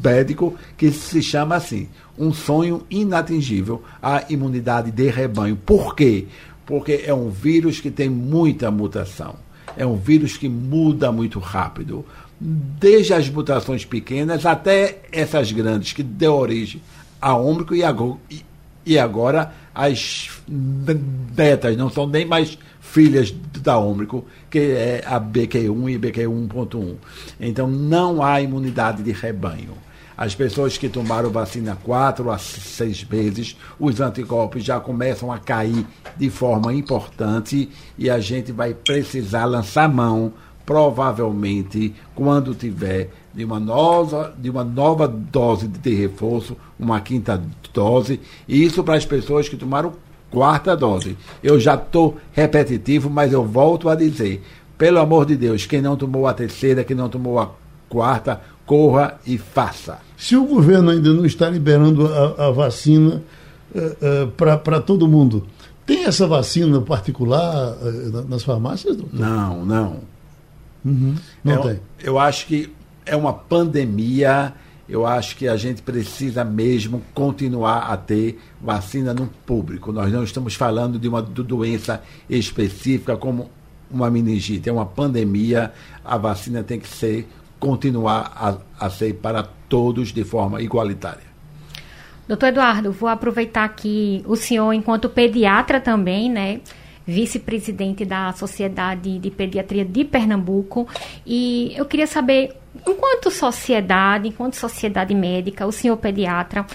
[0.02, 1.88] médico que se chama assim:
[2.18, 5.54] Um sonho inatingível à imunidade de rebanho.
[5.54, 6.26] Por quê?
[6.66, 9.36] Porque é um vírus que tem muita mutação.
[9.76, 12.04] É um vírus que muda muito rápido.
[12.40, 16.82] Desde as mutações pequenas até essas grandes, que deu origem
[17.20, 17.84] a ômbrico e
[18.86, 22.58] e agora as betas não são nem mais
[22.94, 26.94] filhas da ômbrico, que é a BQ1 e BQ1.1.
[27.40, 29.72] Então não há imunidade de rebanho.
[30.16, 35.84] As pessoas que tomaram vacina quatro a seis meses, os anticorpos já começam a cair
[36.16, 40.32] de forma importante e a gente vai precisar lançar mão,
[40.64, 48.20] provavelmente, quando tiver de uma nova, de uma nova dose de reforço, uma quinta dose,
[48.46, 49.92] e isso para as pessoas que tomaram
[50.34, 51.16] quarta dose.
[51.42, 54.42] Eu já estou repetitivo, mas eu volto a dizer:
[54.76, 57.50] pelo amor de Deus, quem não tomou a terceira, quem não tomou a
[57.88, 59.98] quarta, corra e faça.
[60.16, 63.22] Se o governo ainda não está liberando a, a vacina
[63.74, 65.46] uh, uh, para todo mundo,
[65.86, 68.96] tem essa vacina particular uh, nas farmácias?
[68.96, 69.18] Doutor?
[69.18, 70.00] Não, não.
[70.84, 71.80] Uhum, não eu, tem.
[72.02, 72.72] Eu acho que
[73.06, 74.52] é uma pandemia
[74.88, 79.92] eu acho que a gente precisa mesmo continuar a ter vacina no público.
[79.92, 83.50] Nós não estamos falando de uma doença específica como
[83.90, 85.72] uma meningite, é uma pandemia.
[86.04, 87.26] A vacina tem que ser
[87.58, 88.32] continuar
[88.78, 91.34] a, a ser para todos de forma igualitária.
[92.28, 96.60] Doutor Eduardo, vou aproveitar que o senhor, enquanto pediatra também, né,
[97.06, 100.88] vice-presidente da Sociedade de Pediatria de Pernambuco,
[101.26, 106.66] e eu queria saber enquanto sociedade, enquanto sociedade médica, o senhor pediatra,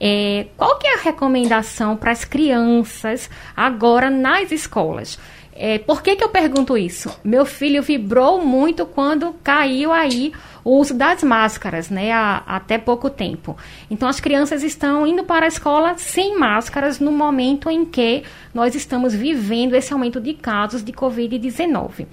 [0.00, 5.18] é, qual que é a recomendação para as crianças agora nas escolas?
[5.60, 7.10] É, por que, que eu pergunto isso?
[7.24, 10.32] Meu filho vibrou muito quando caiu aí
[10.68, 13.56] o uso das máscaras, né, há, até pouco tempo.
[13.90, 18.74] Então, as crianças estão indo para a escola sem máscaras no momento em que nós
[18.74, 22.06] estamos vivendo esse aumento de casos de Covid-19.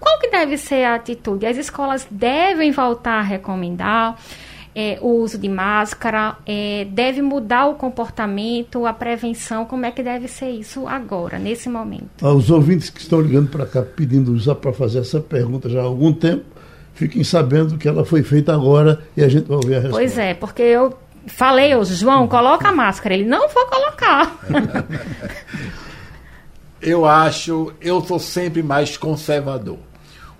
[0.00, 1.46] Qual que deve ser a atitude?
[1.46, 4.18] As escolas devem voltar a recomendar
[4.74, 10.02] é, o uso de máscara, é, deve mudar o comportamento, a prevenção, como é que
[10.02, 12.26] deve ser isso agora, nesse momento?
[12.26, 15.80] Ah, os ouvintes que estão ligando para cá pedindo já para fazer essa pergunta já
[15.80, 16.44] há algum tempo,
[16.94, 19.98] fiquem sabendo que ela foi feita agora e a gente vai ouvir a resposta.
[19.98, 23.14] Pois é, porque eu falei hoje, João, coloca a máscara.
[23.14, 24.38] Ele não foi colocar.
[26.80, 29.78] eu acho, eu sou sempre mais conservador.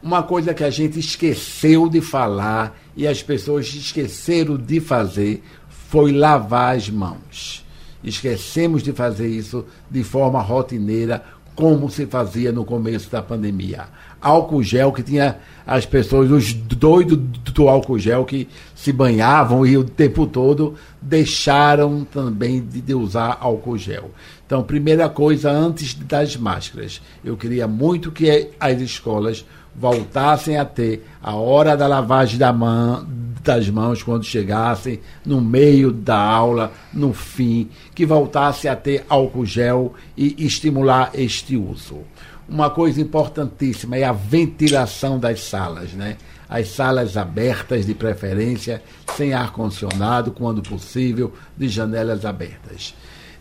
[0.03, 6.13] Uma coisa que a gente esqueceu de falar e as pessoas esqueceram de fazer foi
[6.13, 7.67] lavar as mãos.
[8.03, 11.23] Esquecemos de fazer isso de forma rotineira,
[11.55, 13.85] como se fazia no começo da pandemia.
[14.21, 17.17] Álcool gel, que tinha as pessoas, os doidos
[17.53, 23.79] do álcool gel que se banhavam e o tempo todo deixaram também de usar álcool
[23.79, 24.11] gel.
[24.47, 29.45] Então, primeira coisa, antes das máscaras, eu queria muito que as escolas
[29.81, 33.07] voltassem a ter a hora da lavagem da mão,
[33.43, 39.47] das mãos quando chegassem, no meio da aula, no fim, que voltasse a ter álcool
[39.47, 42.01] gel e estimular este uso.
[42.47, 46.19] Uma coisa importantíssima é a ventilação das salas, né?
[46.47, 48.83] As salas abertas, de preferência,
[49.17, 52.95] sem ar-condicionado, quando possível, de janelas abertas.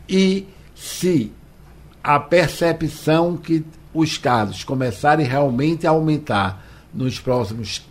[0.07, 1.33] E se
[2.03, 7.81] a percepção que os casos começarem realmente a aumentar nos próximos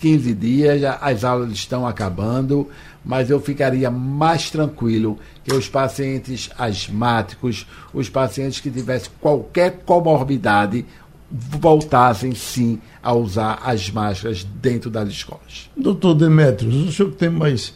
[0.00, 2.68] 15 dias, as aulas estão acabando,
[3.04, 10.84] mas eu ficaria mais tranquilo que os pacientes asmáticos, os pacientes que tivessem qualquer comorbidade,
[11.30, 15.70] voltassem sim a usar as máscaras dentro das escolas.
[15.76, 17.74] Doutor Demetrios, o senhor que tem mais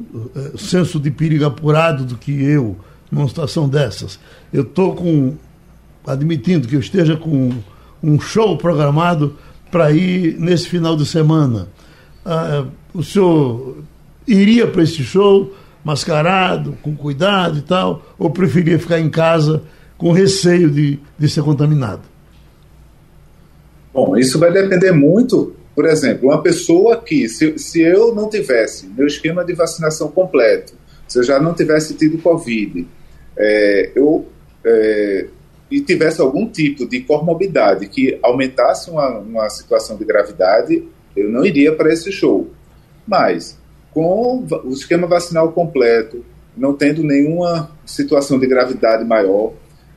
[0.00, 2.76] uh, senso de perigo apurado do que eu
[3.10, 4.18] numa situação dessas,
[4.52, 5.36] eu estou com,
[6.06, 7.50] admitindo que eu esteja com
[8.02, 9.36] um show programado
[9.70, 11.68] para ir nesse final de semana.
[12.24, 13.78] Uh, o senhor
[14.26, 15.54] iria para esse show
[15.84, 19.62] mascarado, com cuidado e tal, ou preferia ficar em casa
[19.96, 22.02] com receio de, de ser contaminado?
[23.92, 28.86] Bom, isso vai depender muito, por exemplo, uma pessoa que, se, se eu não tivesse
[28.88, 30.74] meu esquema de vacinação completo,
[31.06, 32.86] se eu já não tivesse tido Covid,
[33.36, 34.26] é, eu
[34.64, 35.26] é,
[35.70, 40.84] e tivesse algum tipo de comorbidade que aumentasse uma, uma situação de gravidade,
[41.16, 42.48] eu não iria para esse show.
[43.06, 43.58] Mas,
[43.92, 46.24] com o esquema vacinal completo,
[46.56, 49.52] não tendo nenhuma situação de gravidade maior,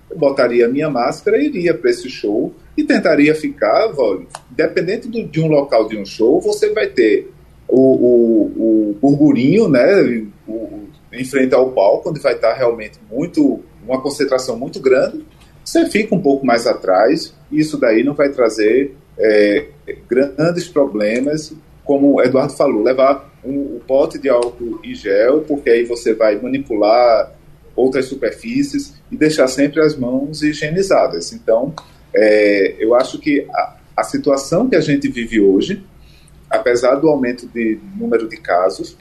[0.10, 5.28] eu botaria a minha máscara iria para esse show e tentaria ficar, olha, dependendo do,
[5.28, 7.32] de um local de um show, você vai ter
[7.68, 13.60] o, o, o burburinho, né, o, em frente ao palco, onde vai estar realmente muito,
[13.86, 15.24] uma concentração muito grande,
[15.70, 19.68] você fica um pouco mais atrás, isso daí não vai trazer é,
[20.10, 21.54] grandes problemas,
[21.86, 26.16] como o Eduardo falou, levar um, um pote de álcool e gel, porque aí você
[26.16, 27.32] vai manipular
[27.76, 31.34] outras superfícies e deixar sempre as mãos higienizadas.
[31.34, 31.72] Então,
[32.16, 35.84] é, eu acho que a, a situação que a gente vive hoje,
[36.50, 38.98] apesar do aumento de número de casos,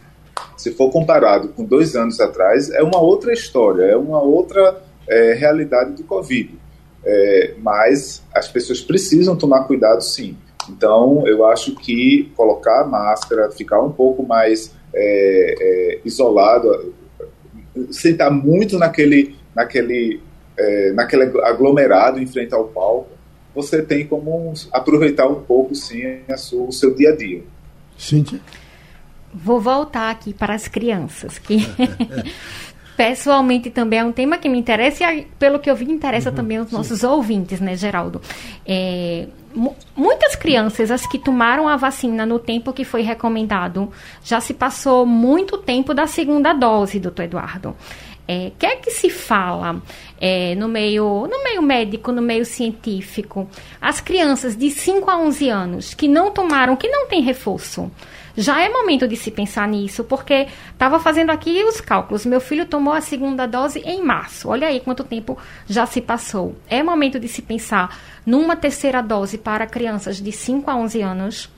[0.54, 5.34] se for comparado com dois anos atrás, é uma outra história, é uma outra é,
[5.34, 6.59] realidade do Covid.
[7.04, 10.36] É, mas as pessoas precisam tomar cuidado sim.
[10.68, 16.94] Então, eu acho que colocar a máscara, ficar um pouco mais é, é isolado,
[17.90, 20.20] sem estar muito naquele, naquele,
[20.56, 23.11] é, naquele aglomerado em frente ao palco,
[23.54, 26.02] você tem como aproveitar um pouco, sim,
[26.36, 27.42] sua, o seu dia a dia.
[27.96, 28.40] Cíntia?
[29.32, 31.59] Vou voltar aqui para as crianças, que
[32.99, 36.34] pessoalmente também é um tema que me interessa e, pelo que eu vi, interessa uhum,
[36.34, 37.07] também os nossos sim.
[37.07, 38.20] ouvintes, né, Geraldo?
[38.66, 39.28] É,
[39.94, 43.88] muitas crianças, as que tomaram a vacina no tempo que foi recomendado,
[44.24, 47.76] já se passou muito tempo da segunda dose, doutor Eduardo.
[48.26, 49.80] É, que é que se fala
[50.20, 53.49] é, no, meio, no meio médico, no meio científico?
[53.80, 57.90] As crianças de 5 a 11 anos que não tomaram, que não tem reforço,
[58.39, 62.24] já é momento de se pensar nisso, porque estava fazendo aqui os cálculos.
[62.24, 64.49] Meu filho tomou a segunda dose em março.
[64.49, 65.36] Olha aí quanto tempo
[65.66, 66.55] já se passou.
[66.68, 71.51] É momento de se pensar numa terceira dose para crianças de 5 a 11 anos?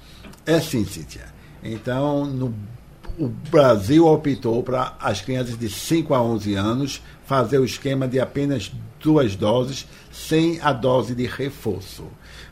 [0.47, 1.27] É sim, Cíntia.
[1.63, 2.55] Então, no,
[3.19, 8.19] o Brasil optou para as crianças de 5 a 11 anos fazer o esquema de
[8.19, 12.07] apenas duas doses, sem a dose de reforço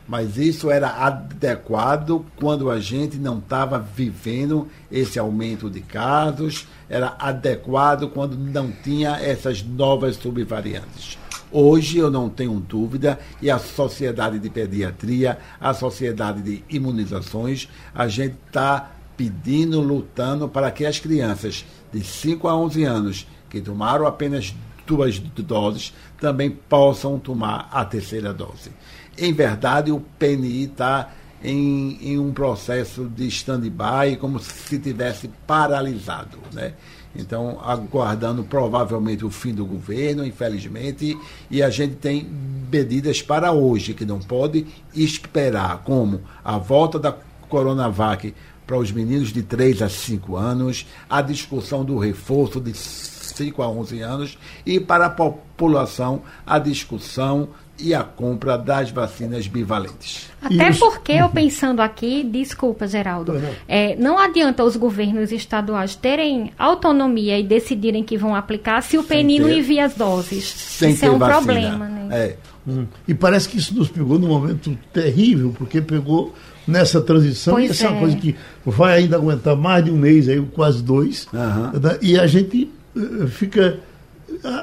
[0.09, 7.15] mas isso era adequado quando a gente não estava vivendo esse aumento de casos, era
[7.19, 11.19] adequado quando não tinha essas novas subvariantes.
[11.51, 18.07] Hoje eu não tenho dúvida, e a Sociedade de Pediatria, a Sociedade de Imunizações, a
[18.07, 24.07] gente está pedindo, lutando para que as crianças de 5 a 11 anos que tomaram
[24.07, 24.55] apenas
[24.87, 28.71] duas doses também possam tomar a terceira dose
[29.17, 31.11] em verdade, o PNI está
[31.43, 36.37] em, em, um processo de stand-by, como se tivesse paralisado.
[36.53, 36.73] Né?
[37.15, 41.17] Então, aguardando provavelmente o fim do governo, infelizmente,
[41.49, 42.27] e a gente tem
[42.71, 47.15] medidas para hoje, que não pode esperar, como a volta da
[47.47, 48.33] Coronavac
[48.67, 53.67] para os meninos de 3 a 5 anos, a discussão do reforço de 5 a
[53.67, 57.49] 11 anos, e para a população, a discussão
[57.79, 60.29] e a compra das vacinas bivalentes.
[60.41, 60.79] Até Isso.
[60.79, 67.43] porque eu pensando aqui, desculpa, Geraldo, é, não adianta os governos estaduais terem autonomia e
[67.43, 70.45] decidirem que vão aplicar se o PNI não envia as doses.
[70.45, 71.37] Sem isso é um vacina.
[71.37, 72.07] problema, né?
[72.11, 72.37] É.
[72.67, 72.85] Hum.
[73.07, 76.33] E parece que isso nos pegou num momento terrível, porque pegou
[76.67, 77.99] nessa transição pois e essa é.
[77.99, 81.97] coisa que vai ainda aguentar mais de um mês, aí quase dois, uhum.
[82.01, 83.79] e a gente uh, fica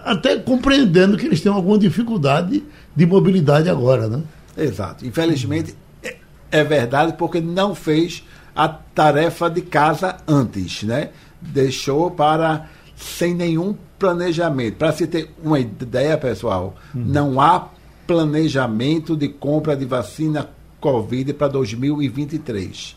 [0.05, 2.63] até compreendendo que eles têm alguma dificuldade
[2.95, 4.23] de mobilidade agora, né?
[4.57, 5.07] Exato.
[5.07, 6.17] Infelizmente, é,
[6.51, 8.23] é verdade porque não fez
[8.55, 11.11] a tarefa de casa antes, né?
[11.41, 14.77] Deixou para sem nenhum planejamento.
[14.77, 17.05] Para se ter uma ideia, pessoal, uhum.
[17.05, 17.69] não há
[18.07, 20.49] planejamento de compra de vacina
[20.81, 22.97] Covid para 2023.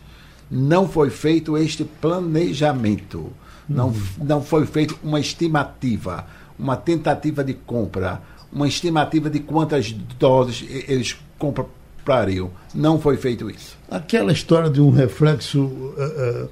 [0.50, 3.18] Não foi feito este planejamento.
[3.18, 3.34] Uhum.
[3.68, 6.26] Não, não foi feito uma estimativa,
[6.60, 11.68] uma tentativa de compra uma estimativa de quantas doses eles compram
[12.04, 12.50] pariu.
[12.74, 13.78] Não foi feito isso.
[13.90, 16.50] Aquela história de um reflexo uh, uh,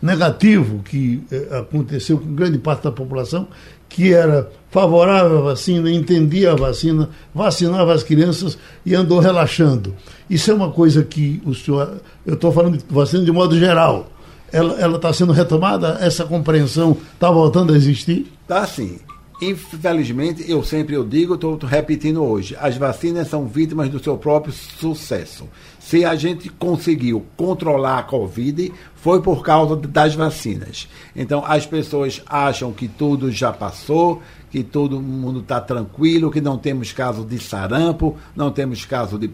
[0.00, 3.48] negativo que uh, aconteceu com grande parte da população,
[3.86, 9.94] que era favorável à vacina, entendia a vacina, vacinava as crianças e andou relaxando.
[10.30, 12.00] Isso é uma coisa que o senhor.
[12.24, 14.10] Eu estou falando de vacina de modo geral.
[14.50, 15.98] Ela está sendo retomada?
[16.00, 18.32] Essa compreensão está voltando a existir?
[18.44, 19.00] Está sim.
[19.40, 24.52] Infelizmente, eu sempre eu digo, estou repetindo hoje, as vacinas são vítimas do seu próprio
[24.52, 25.48] sucesso.
[25.80, 30.88] Se a gente conseguiu controlar a Covid, foi por causa das vacinas.
[31.14, 36.56] Então, as pessoas acham que tudo já passou, que todo mundo está tranquilo, que não
[36.56, 39.30] temos caso de sarampo, não temos caso de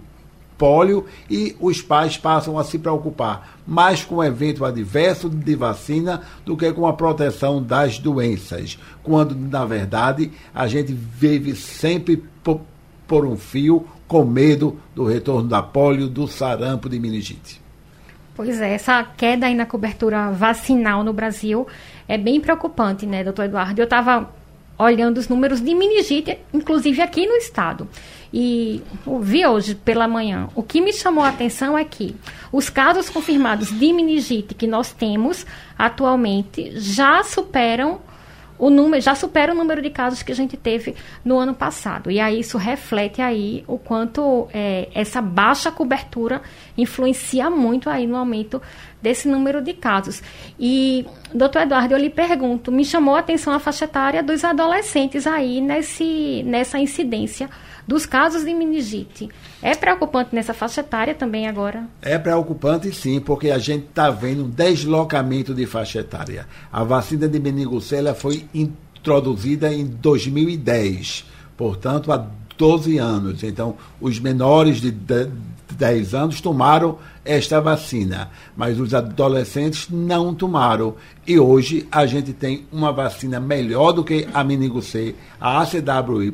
[0.61, 6.21] pólio e os pais passam a se preocupar mais com o evento adverso de vacina
[6.45, 13.25] do que com a proteção das doenças, quando na verdade a gente vive sempre por,
[13.25, 17.61] um fio com medo do retorno da pólio, do sarampo, de meningite.
[18.35, 21.67] Pois é, essa queda aí na cobertura vacinal no Brasil
[22.07, 23.81] é bem preocupante, né, doutor Eduardo?
[23.81, 24.31] Eu estava
[24.81, 27.89] olhando os números de meningite, inclusive aqui no estado.
[28.33, 28.83] E
[29.21, 30.49] vi hoje pela manhã.
[30.55, 32.15] O que me chamou a atenção é que
[32.53, 35.45] os casos confirmados de meningite que nós temos
[35.77, 38.01] atualmente já superam
[38.61, 40.95] o número, já supera o número de casos que a gente teve
[41.25, 42.11] no ano passado.
[42.11, 46.43] E aí isso reflete aí o quanto é, essa baixa cobertura
[46.77, 48.61] influencia muito aí no aumento
[49.01, 50.23] desse número de casos.
[50.59, 55.27] E, doutor Eduardo, eu lhe pergunto, me chamou a atenção a faixa etária dos adolescentes
[55.27, 57.49] aí nesse, nessa incidência
[57.91, 59.29] dos casos de meningite.
[59.61, 61.89] É preocupante nessa faixa etária também agora?
[62.01, 66.47] É preocupante sim, porque a gente está vendo um deslocamento de faixa etária.
[66.73, 71.25] A vacina de meningocela foi introduzida em 2010,
[71.57, 73.43] portanto há 12 anos.
[73.43, 80.95] Então, os menores de 10 anos tomaram esta vacina, mas os adolescentes não tomaram.
[81.27, 86.33] E hoje a gente tem uma vacina melhor do que a Meningo C, a ACWY,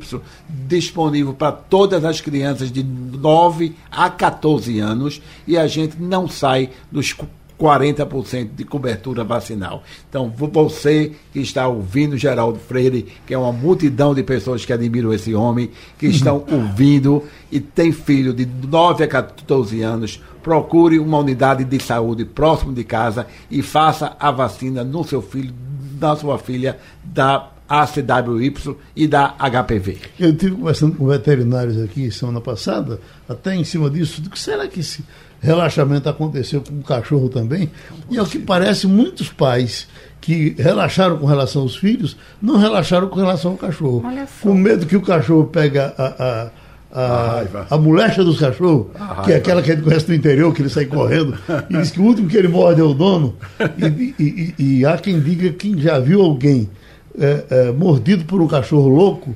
[0.48, 6.70] disponível para todas as crianças de 9 a 14 anos e a gente não sai
[6.90, 7.14] dos
[7.58, 9.82] 40% de cobertura vacinal.
[10.08, 15.12] Então, você que está ouvindo Geraldo Freire, que é uma multidão de pessoas que admiram
[15.12, 21.18] esse homem, que estão ouvindo e tem filho de 9 a 14 anos, procure uma
[21.18, 25.52] unidade de saúde próximo de casa e faça a vacina no seu filho,
[26.00, 28.54] na sua filha, da ACWY
[28.94, 29.98] e da HPV.
[30.20, 34.68] Eu estive conversando com veterinários aqui semana passada, até em cima disso, do que será
[34.68, 35.04] que esse
[35.40, 37.68] relaxamento aconteceu com o cachorro também?
[38.08, 39.88] E ao que parece, muitos pais
[40.20, 44.00] que relaxaram com relação aos filhos, não relaxaram com relação ao cachorro.
[44.40, 46.50] Com medo que o cachorro pega a, a
[46.92, 48.86] a, a molecha dos cachorros,
[49.24, 51.36] que é aquela que a gente conhece no interior, que ele sai correndo,
[51.68, 53.34] e diz que o último que ele morde é o dono.
[53.78, 56.70] E, e, e, e há quem diga que já viu alguém
[57.18, 59.34] é, é, mordido por um cachorro louco,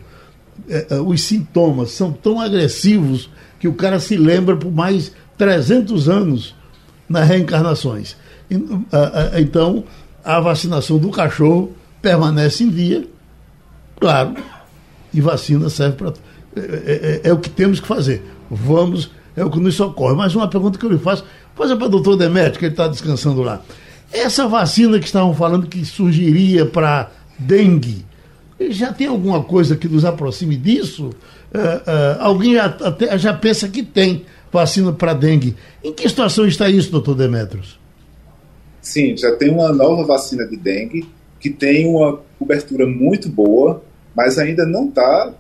[0.68, 6.08] é, é os sintomas são tão agressivos que o cara se lembra por mais 300
[6.08, 6.54] anos
[7.08, 8.16] nas reencarnações.
[9.38, 9.84] Então,
[10.24, 11.72] a vacinação do cachorro
[12.02, 13.06] permanece em dia,
[13.98, 14.34] claro,
[15.12, 16.12] e vacina serve para
[16.56, 18.22] é, é, é, é, o que temos que fazer.
[18.50, 20.16] Vamos, é o que nos socorre.
[20.16, 21.24] Mas uma pergunta que eu lhe faço,
[21.54, 23.62] faça para o doutor Demetrio, que ele está descansando lá.
[24.12, 28.04] Essa vacina que estavam falando que surgiria para dengue,
[28.68, 31.06] já tem alguma coisa que nos aproxime disso?
[31.06, 35.56] Uh, uh, alguém já, até, já pensa que tem vacina para dengue.
[35.82, 37.78] Em que situação está isso, doutor Demetrios?
[38.82, 43.82] Sim, já tem uma nova vacina de dengue que tem uma cobertura muito boa,
[44.14, 45.32] mas ainda não está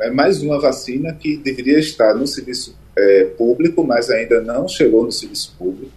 [0.00, 5.04] é mais uma vacina que deveria estar no serviço é, público, mas ainda não chegou
[5.04, 5.92] no serviço público.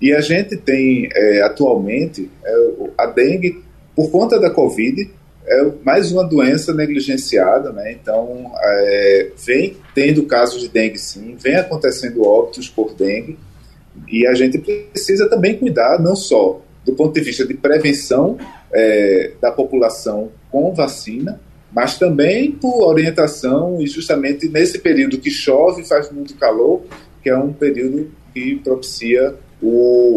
[0.00, 2.68] E a gente tem é, atualmente é,
[2.98, 3.62] a dengue,
[3.94, 5.10] por conta da Covid,
[5.46, 7.92] é mais uma doença negligenciada, né?
[7.92, 13.38] Então, é, vem tendo casos de dengue sim, vem acontecendo óbitos por dengue,
[14.08, 18.36] e a gente precisa também cuidar, não só do ponto de vista de prevenção
[18.72, 21.40] é, da população com vacina,
[21.74, 26.82] mas também por orientação e justamente nesse período que chove, faz muito calor,
[27.22, 29.68] que é um período que propicia o,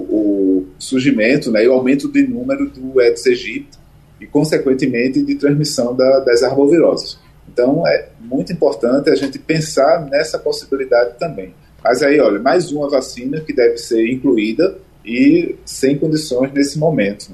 [0.10, 3.78] o surgimento né, e o aumento de número do Aedes aegypti
[4.20, 7.20] e, consequentemente, de transmissão da, das arboviroses.
[7.48, 11.54] Então, é muito importante a gente pensar nessa possibilidade também.
[11.84, 17.30] Mas aí, olha, mais uma vacina que deve ser incluída e sem condições nesse momento.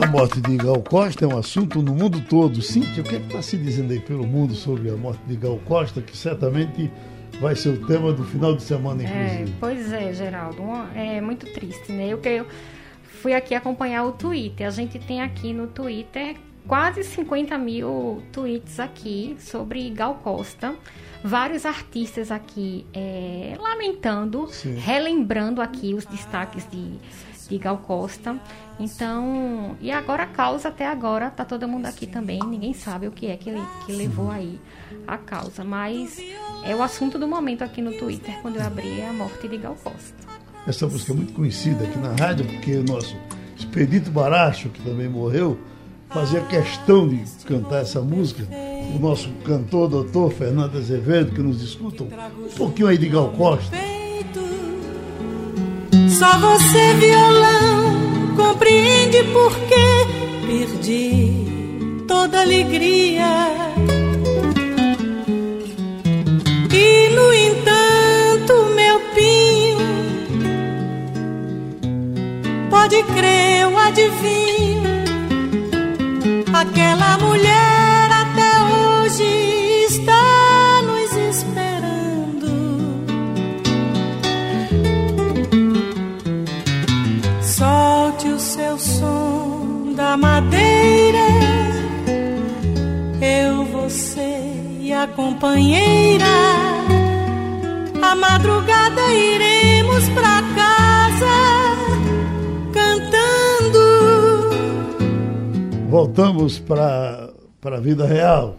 [0.00, 2.62] A morte de Gal Costa é um assunto no mundo todo.
[2.62, 5.58] Cíntia, o que é está se dizendo aí pelo mundo sobre a morte de Gal
[5.66, 6.88] Costa, que certamente
[7.40, 9.50] vai ser o tema do final de semana, inclusive?
[9.50, 10.62] É, pois é, Geraldo.
[10.94, 12.06] É muito triste, né?
[12.08, 12.46] Eu, eu
[13.02, 14.68] fui aqui acompanhar o Twitter.
[14.68, 16.36] A gente tem aqui no Twitter
[16.68, 20.76] quase 50 mil tweets aqui sobre Gal Costa.
[21.24, 24.76] Vários artistas aqui é, lamentando, Sim.
[24.76, 26.92] relembrando aqui os destaques de,
[27.48, 28.40] de Gal Costa.
[28.78, 33.10] Então, e agora a causa até agora tá todo mundo aqui também, ninguém sabe o
[33.10, 33.52] que é que,
[33.84, 34.60] que levou aí
[35.06, 36.18] a causa, mas
[36.64, 39.76] é o assunto do momento aqui no Twitter quando eu abri a morte de Gal
[39.82, 40.14] Costa.
[40.66, 43.16] Essa música é muito conhecida aqui na rádio porque o nosso
[43.56, 45.58] Expedito Baracho, que também morreu,
[46.08, 48.44] fazia questão de cantar essa música.
[48.94, 53.76] O nosso cantor, doutor Fernando Azevedo, que nos escutam, um pouquinho aí de Gal Costa.
[56.08, 57.87] Só você, violão,
[58.38, 59.86] compreende por que
[60.46, 63.30] perdi toda alegria.
[66.72, 69.78] E, no entanto, meu pinho,
[72.70, 74.58] pode crer, eu adivinho
[76.54, 77.57] Aquela mulher
[95.18, 96.24] companheira.
[98.00, 100.98] A madrugada iremos pra casa
[105.88, 107.32] voltamos para
[107.64, 108.56] a vida real.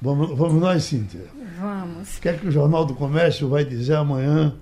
[0.00, 1.24] Vamos, vamos nós, Cíntia?
[1.58, 2.18] Vamos.
[2.18, 4.54] O que é que o Jornal do Comércio vai dizer amanhã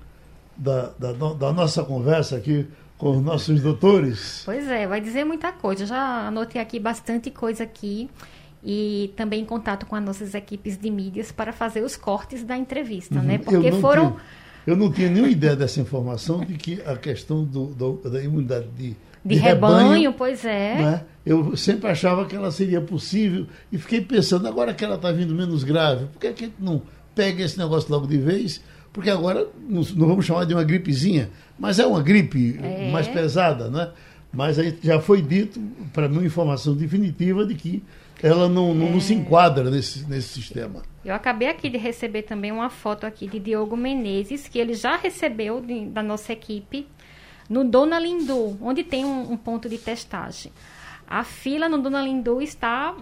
[0.57, 2.67] da, da, da nossa conversa aqui
[2.97, 4.43] com os nossos doutores?
[4.47, 5.85] Pois é, vai dizer muita coisa.
[5.85, 8.09] Já anotei aqui bastante coisa aqui
[8.65, 12.57] e também em contato com as nossas equipes de mídias para fazer os cortes da
[12.57, 13.21] entrevista, né?
[13.21, 13.27] uhum.
[13.27, 13.39] né?
[13.39, 14.13] Porque foram.
[14.13, 14.23] Tinha,
[14.67, 18.67] eu não tinha nenhuma ideia dessa informação de que a questão do, do da imunidade
[18.77, 20.75] de de, de rebanho, rebanho, pois é.
[20.75, 21.05] Né?
[21.25, 25.35] Eu sempre achava que ela seria possível e fiquei pensando, agora que ela está vindo
[25.35, 26.83] menos grave, por que a gente não
[27.15, 28.63] pega esse negócio logo de vez?
[28.93, 32.91] Porque agora não, não vamos chamar de uma gripezinha, mas é uma gripe é.
[32.91, 33.91] mais pesada, né?
[34.31, 35.61] Mas aí já foi dito,
[35.93, 37.83] para mim, informação definitiva de que
[38.25, 38.91] ela não, não, é.
[38.91, 40.83] não, se enquadra nesse, nesse sistema.
[41.05, 44.97] Eu acabei aqui de receber também uma foto aqui de Diogo Menezes, que ele já
[44.97, 46.89] recebeu de, da nossa equipe
[47.51, 50.51] no Dona Lindu, onde tem um, um ponto de testagem.
[51.07, 52.97] A fila no Dona Lindu está,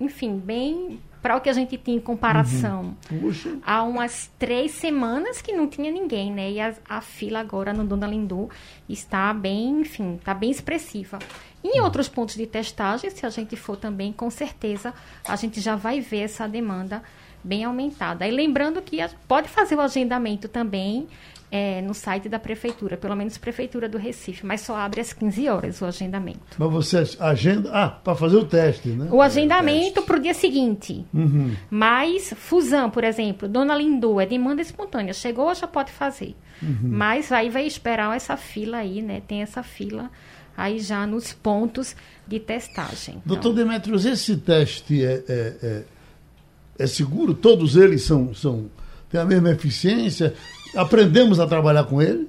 [0.00, 2.96] enfim, bem para o que a gente tinha em comparação.
[3.10, 3.60] Uhum.
[3.66, 6.52] Há umas três semanas que não tinha ninguém, né?
[6.52, 8.48] E a, a fila agora no Dona Lindu
[8.88, 11.18] está bem, enfim, está bem expressiva.
[11.64, 14.94] Em outros pontos de testagem, se a gente for também, com certeza,
[15.26, 17.02] a gente já vai ver essa demanda
[17.42, 18.24] bem aumentada.
[18.24, 21.08] E lembrando que pode fazer o agendamento também
[21.50, 25.48] é, no site da prefeitura, pelo menos prefeitura do Recife, mas só abre às 15
[25.48, 26.40] horas o agendamento.
[26.58, 29.08] Mas você agenda, ah, para fazer o teste, né?
[29.10, 31.04] O agendamento para o dia seguinte.
[31.14, 31.54] Uhum.
[31.70, 36.34] Mas fusão, por exemplo, Dona Lindu é demanda espontânea, chegou já pode fazer.
[36.60, 36.78] Uhum.
[36.82, 39.22] Mas aí vai esperar essa fila aí, né?
[39.26, 40.10] Tem essa fila
[40.56, 41.94] aí já nos pontos
[42.26, 43.22] de testagem.
[43.24, 45.84] Doutor então, Demetrios, esse teste é, é, é,
[46.78, 47.34] é seguro?
[47.34, 48.66] Todos eles são, são
[49.10, 50.34] têm a mesma eficiência?
[50.74, 52.28] Aprendemos a trabalhar com ele?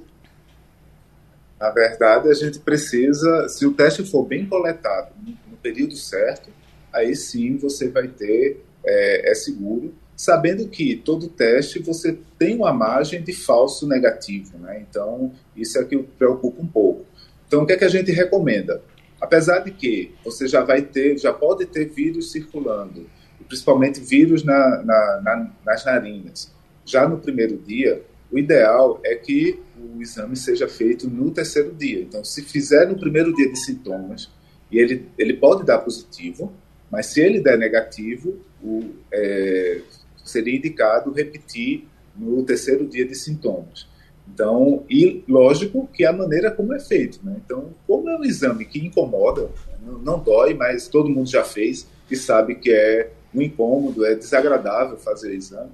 [1.58, 6.50] Na verdade, a gente precisa, se o teste for bem coletado no período certo,
[6.92, 12.72] aí sim você vai ter, é, é seguro, sabendo que todo teste você tem uma
[12.72, 14.84] margem de falso negativo, né?
[14.88, 17.06] Então, isso é que preocupa um pouco.
[17.46, 18.82] Então, o que é que a gente recomenda?
[19.20, 23.08] Apesar de que você já vai ter, já pode ter vírus circulando,
[23.48, 26.52] principalmente vírus na, na, na, nas narinas,
[26.84, 32.00] já no primeiro dia, o ideal é que o exame seja feito no terceiro dia.
[32.00, 34.30] Então, se fizer no primeiro dia de sintomas,
[34.70, 36.52] e ele, ele pode dar positivo,
[36.90, 39.80] mas se ele der negativo, o, é,
[40.24, 43.86] seria indicado repetir no terceiro dia de sintomas.
[44.32, 47.18] Então, e lógico que a maneira como é feito.
[47.24, 47.36] Né?
[47.44, 49.50] Então, como é um exame que incomoda,
[49.82, 54.14] não, não dói, mas todo mundo já fez e sabe que é um incômodo, é
[54.14, 55.70] desagradável fazer o exame.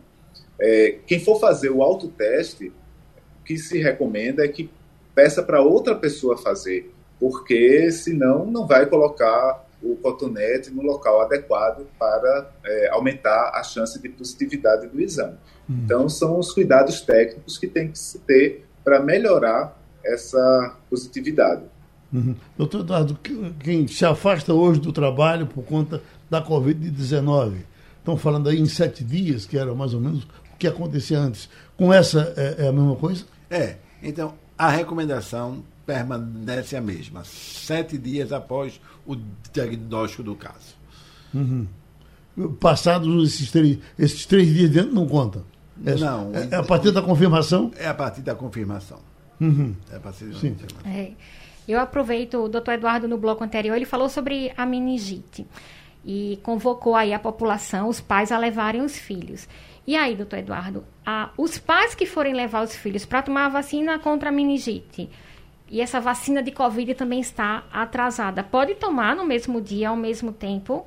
[0.60, 2.72] É, quem for fazer o autoteste,
[3.40, 4.70] o que se recomenda é que
[5.14, 11.86] peça para outra pessoa fazer, porque senão não vai colocar o cotonete no local adequado
[11.98, 15.36] para é, aumentar a chance de positividade do exame.
[15.68, 15.82] Hum.
[15.84, 21.62] Então, são os cuidados técnicos que tem que se ter para melhorar essa positividade.
[22.12, 22.36] Uhum.
[22.56, 23.18] Doutor Eduardo,
[23.58, 26.00] quem se afasta hoje do trabalho por conta
[26.30, 27.56] da Covid-19,
[27.98, 30.26] estão falando aí em sete dias, que era mais ou menos
[30.64, 31.48] que acontecia antes.
[31.76, 33.24] Com essa é, é a mesma coisa?
[33.50, 33.76] É.
[34.02, 39.16] Então, a recomendação permanece a mesma, sete dias após o
[39.52, 40.74] diagnóstico do caso.
[41.34, 41.66] Uhum.
[42.58, 45.42] Passados esses três, esses três dias dentro, não conta?
[45.84, 46.34] É, não.
[46.34, 47.70] É, é, a partir da confirmação?
[47.76, 49.00] É a partir da confirmação.
[49.40, 49.74] Uhum.
[49.92, 50.54] É a partir da Sim.
[50.54, 50.90] confirmação.
[50.90, 51.12] É.
[51.66, 55.46] Eu aproveito, o doutor Eduardo, no bloco anterior, ele falou sobre a meningite
[56.04, 59.48] e convocou aí a população, os pais, a levarem os filhos.
[59.86, 63.50] E aí, doutor Eduardo, a, os pais que forem levar os filhos para tomar a
[63.50, 65.10] vacina contra a meningite,
[65.68, 70.32] e essa vacina de Covid também está atrasada, pode tomar no mesmo dia, ao mesmo
[70.32, 70.86] tempo?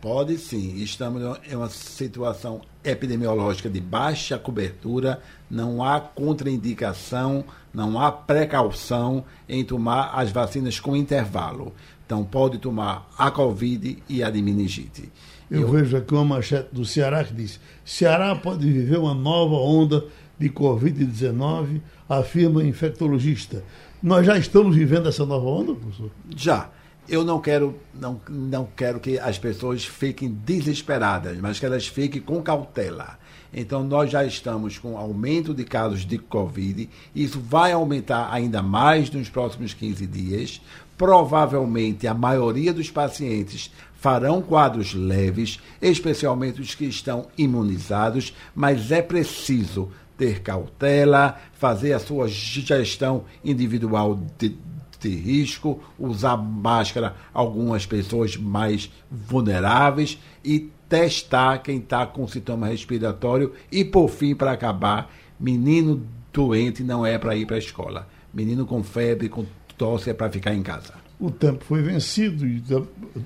[0.00, 0.76] Pode sim.
[0.76, 5.20] Estamos em uma situação epidemiológica de baixa cobertura,
[5.50, 11.72] não há contraindicação, não há precaução em tomar as vacinas com intervalo.
[12.04, 15.10] Então, pode tomar a Covid e a meningite.
[15.50, 19.54] Eu, Eu vejo aqui uma manchete do Ceará que diz: Ceará pode viver uma nova
[19.56, 20.04] onda
[20.38, 23.62] de Covid-19, afirma infectologista.
[24.02, 26.10] Nós já estamos vivendo essa nova onda, professor?
[26.34, 26.70] Já.
[27.08, 32.20] Eu não quero, não, não quero que as pessoas fiquem desesperadas, mas que elas fiquem
[32.20, 33.16] com cautela.
[33.54, 36.90] Então, nós já estamos com aumento de casos de Covid.
[37.14, 40.60] Isso vai aumentar ainda mais nos próximos 15 dias.
[40.96, 49.02] Provavelmente, a maioria dos pacientes farão quadros leves, especialmente os que estão imunizados, mas é
[49.02, 54.56] preciso ter cautela, fazer a sua gestão individual de,
[54.98, 63.52] de risco, usar máscara algumas pessoas mais vulneráveis e testar quem está com sintoma respiratório
[63.70, 68.08] e, por fim, para acabar, menino doente não é para ir para a escola.
[68.32, 69.44] Menino com febre, com
[69.76, 72.62] tosse é para ficar em casa o tempo foi vencido e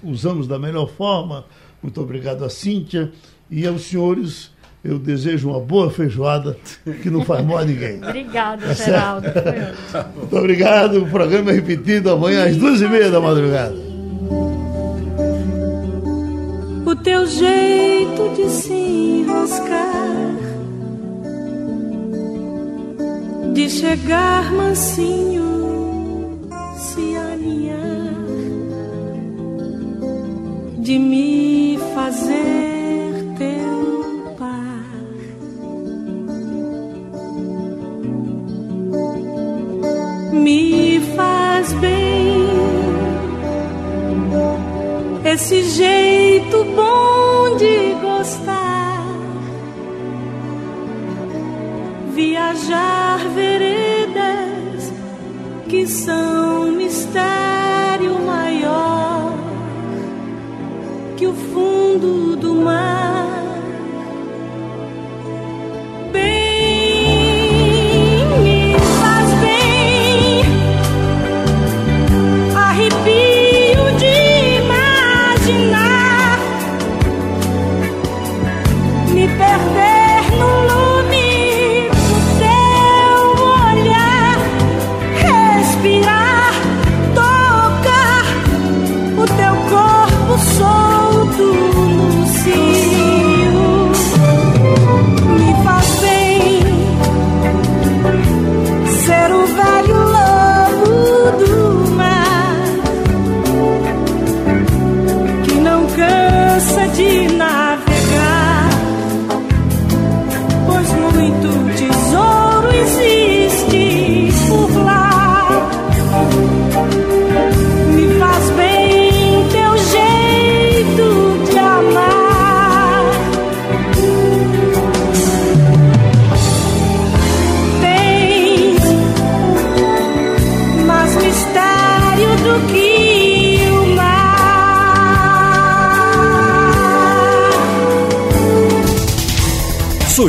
[0.02, 1.44] usamos da melhor forma.
[1.82, 3.12] Muito obrigado a Cíntia
[3.50, 4.50] e aos senhores.
[4.82, 6.56] Eu desejo uma boa feijoada
[7.02, 8.00] que não faz mal a ninguém.
[8.02, 9.28] Obrigada, tá Geraldo.
[10.16, 11.02] Muito obrigado.
[11.02, 13.74] O programa é repetido amanhã às duas e meia da madrugada.
[16.86, 20.34] O teu jeito de se enroscar,
[23.52, 25.49] de chegar mansinho
[30.90, 34.90] de me fazer teu par.
[40.32, 42.48] Me faz bem
[45.24, 49.04] esse jeito bom de gostar,
[52.14, 53.79] viajar veredas
[55.70, 59.32] que são mistério maior
[61.16, 63.19] que o fundo do mar.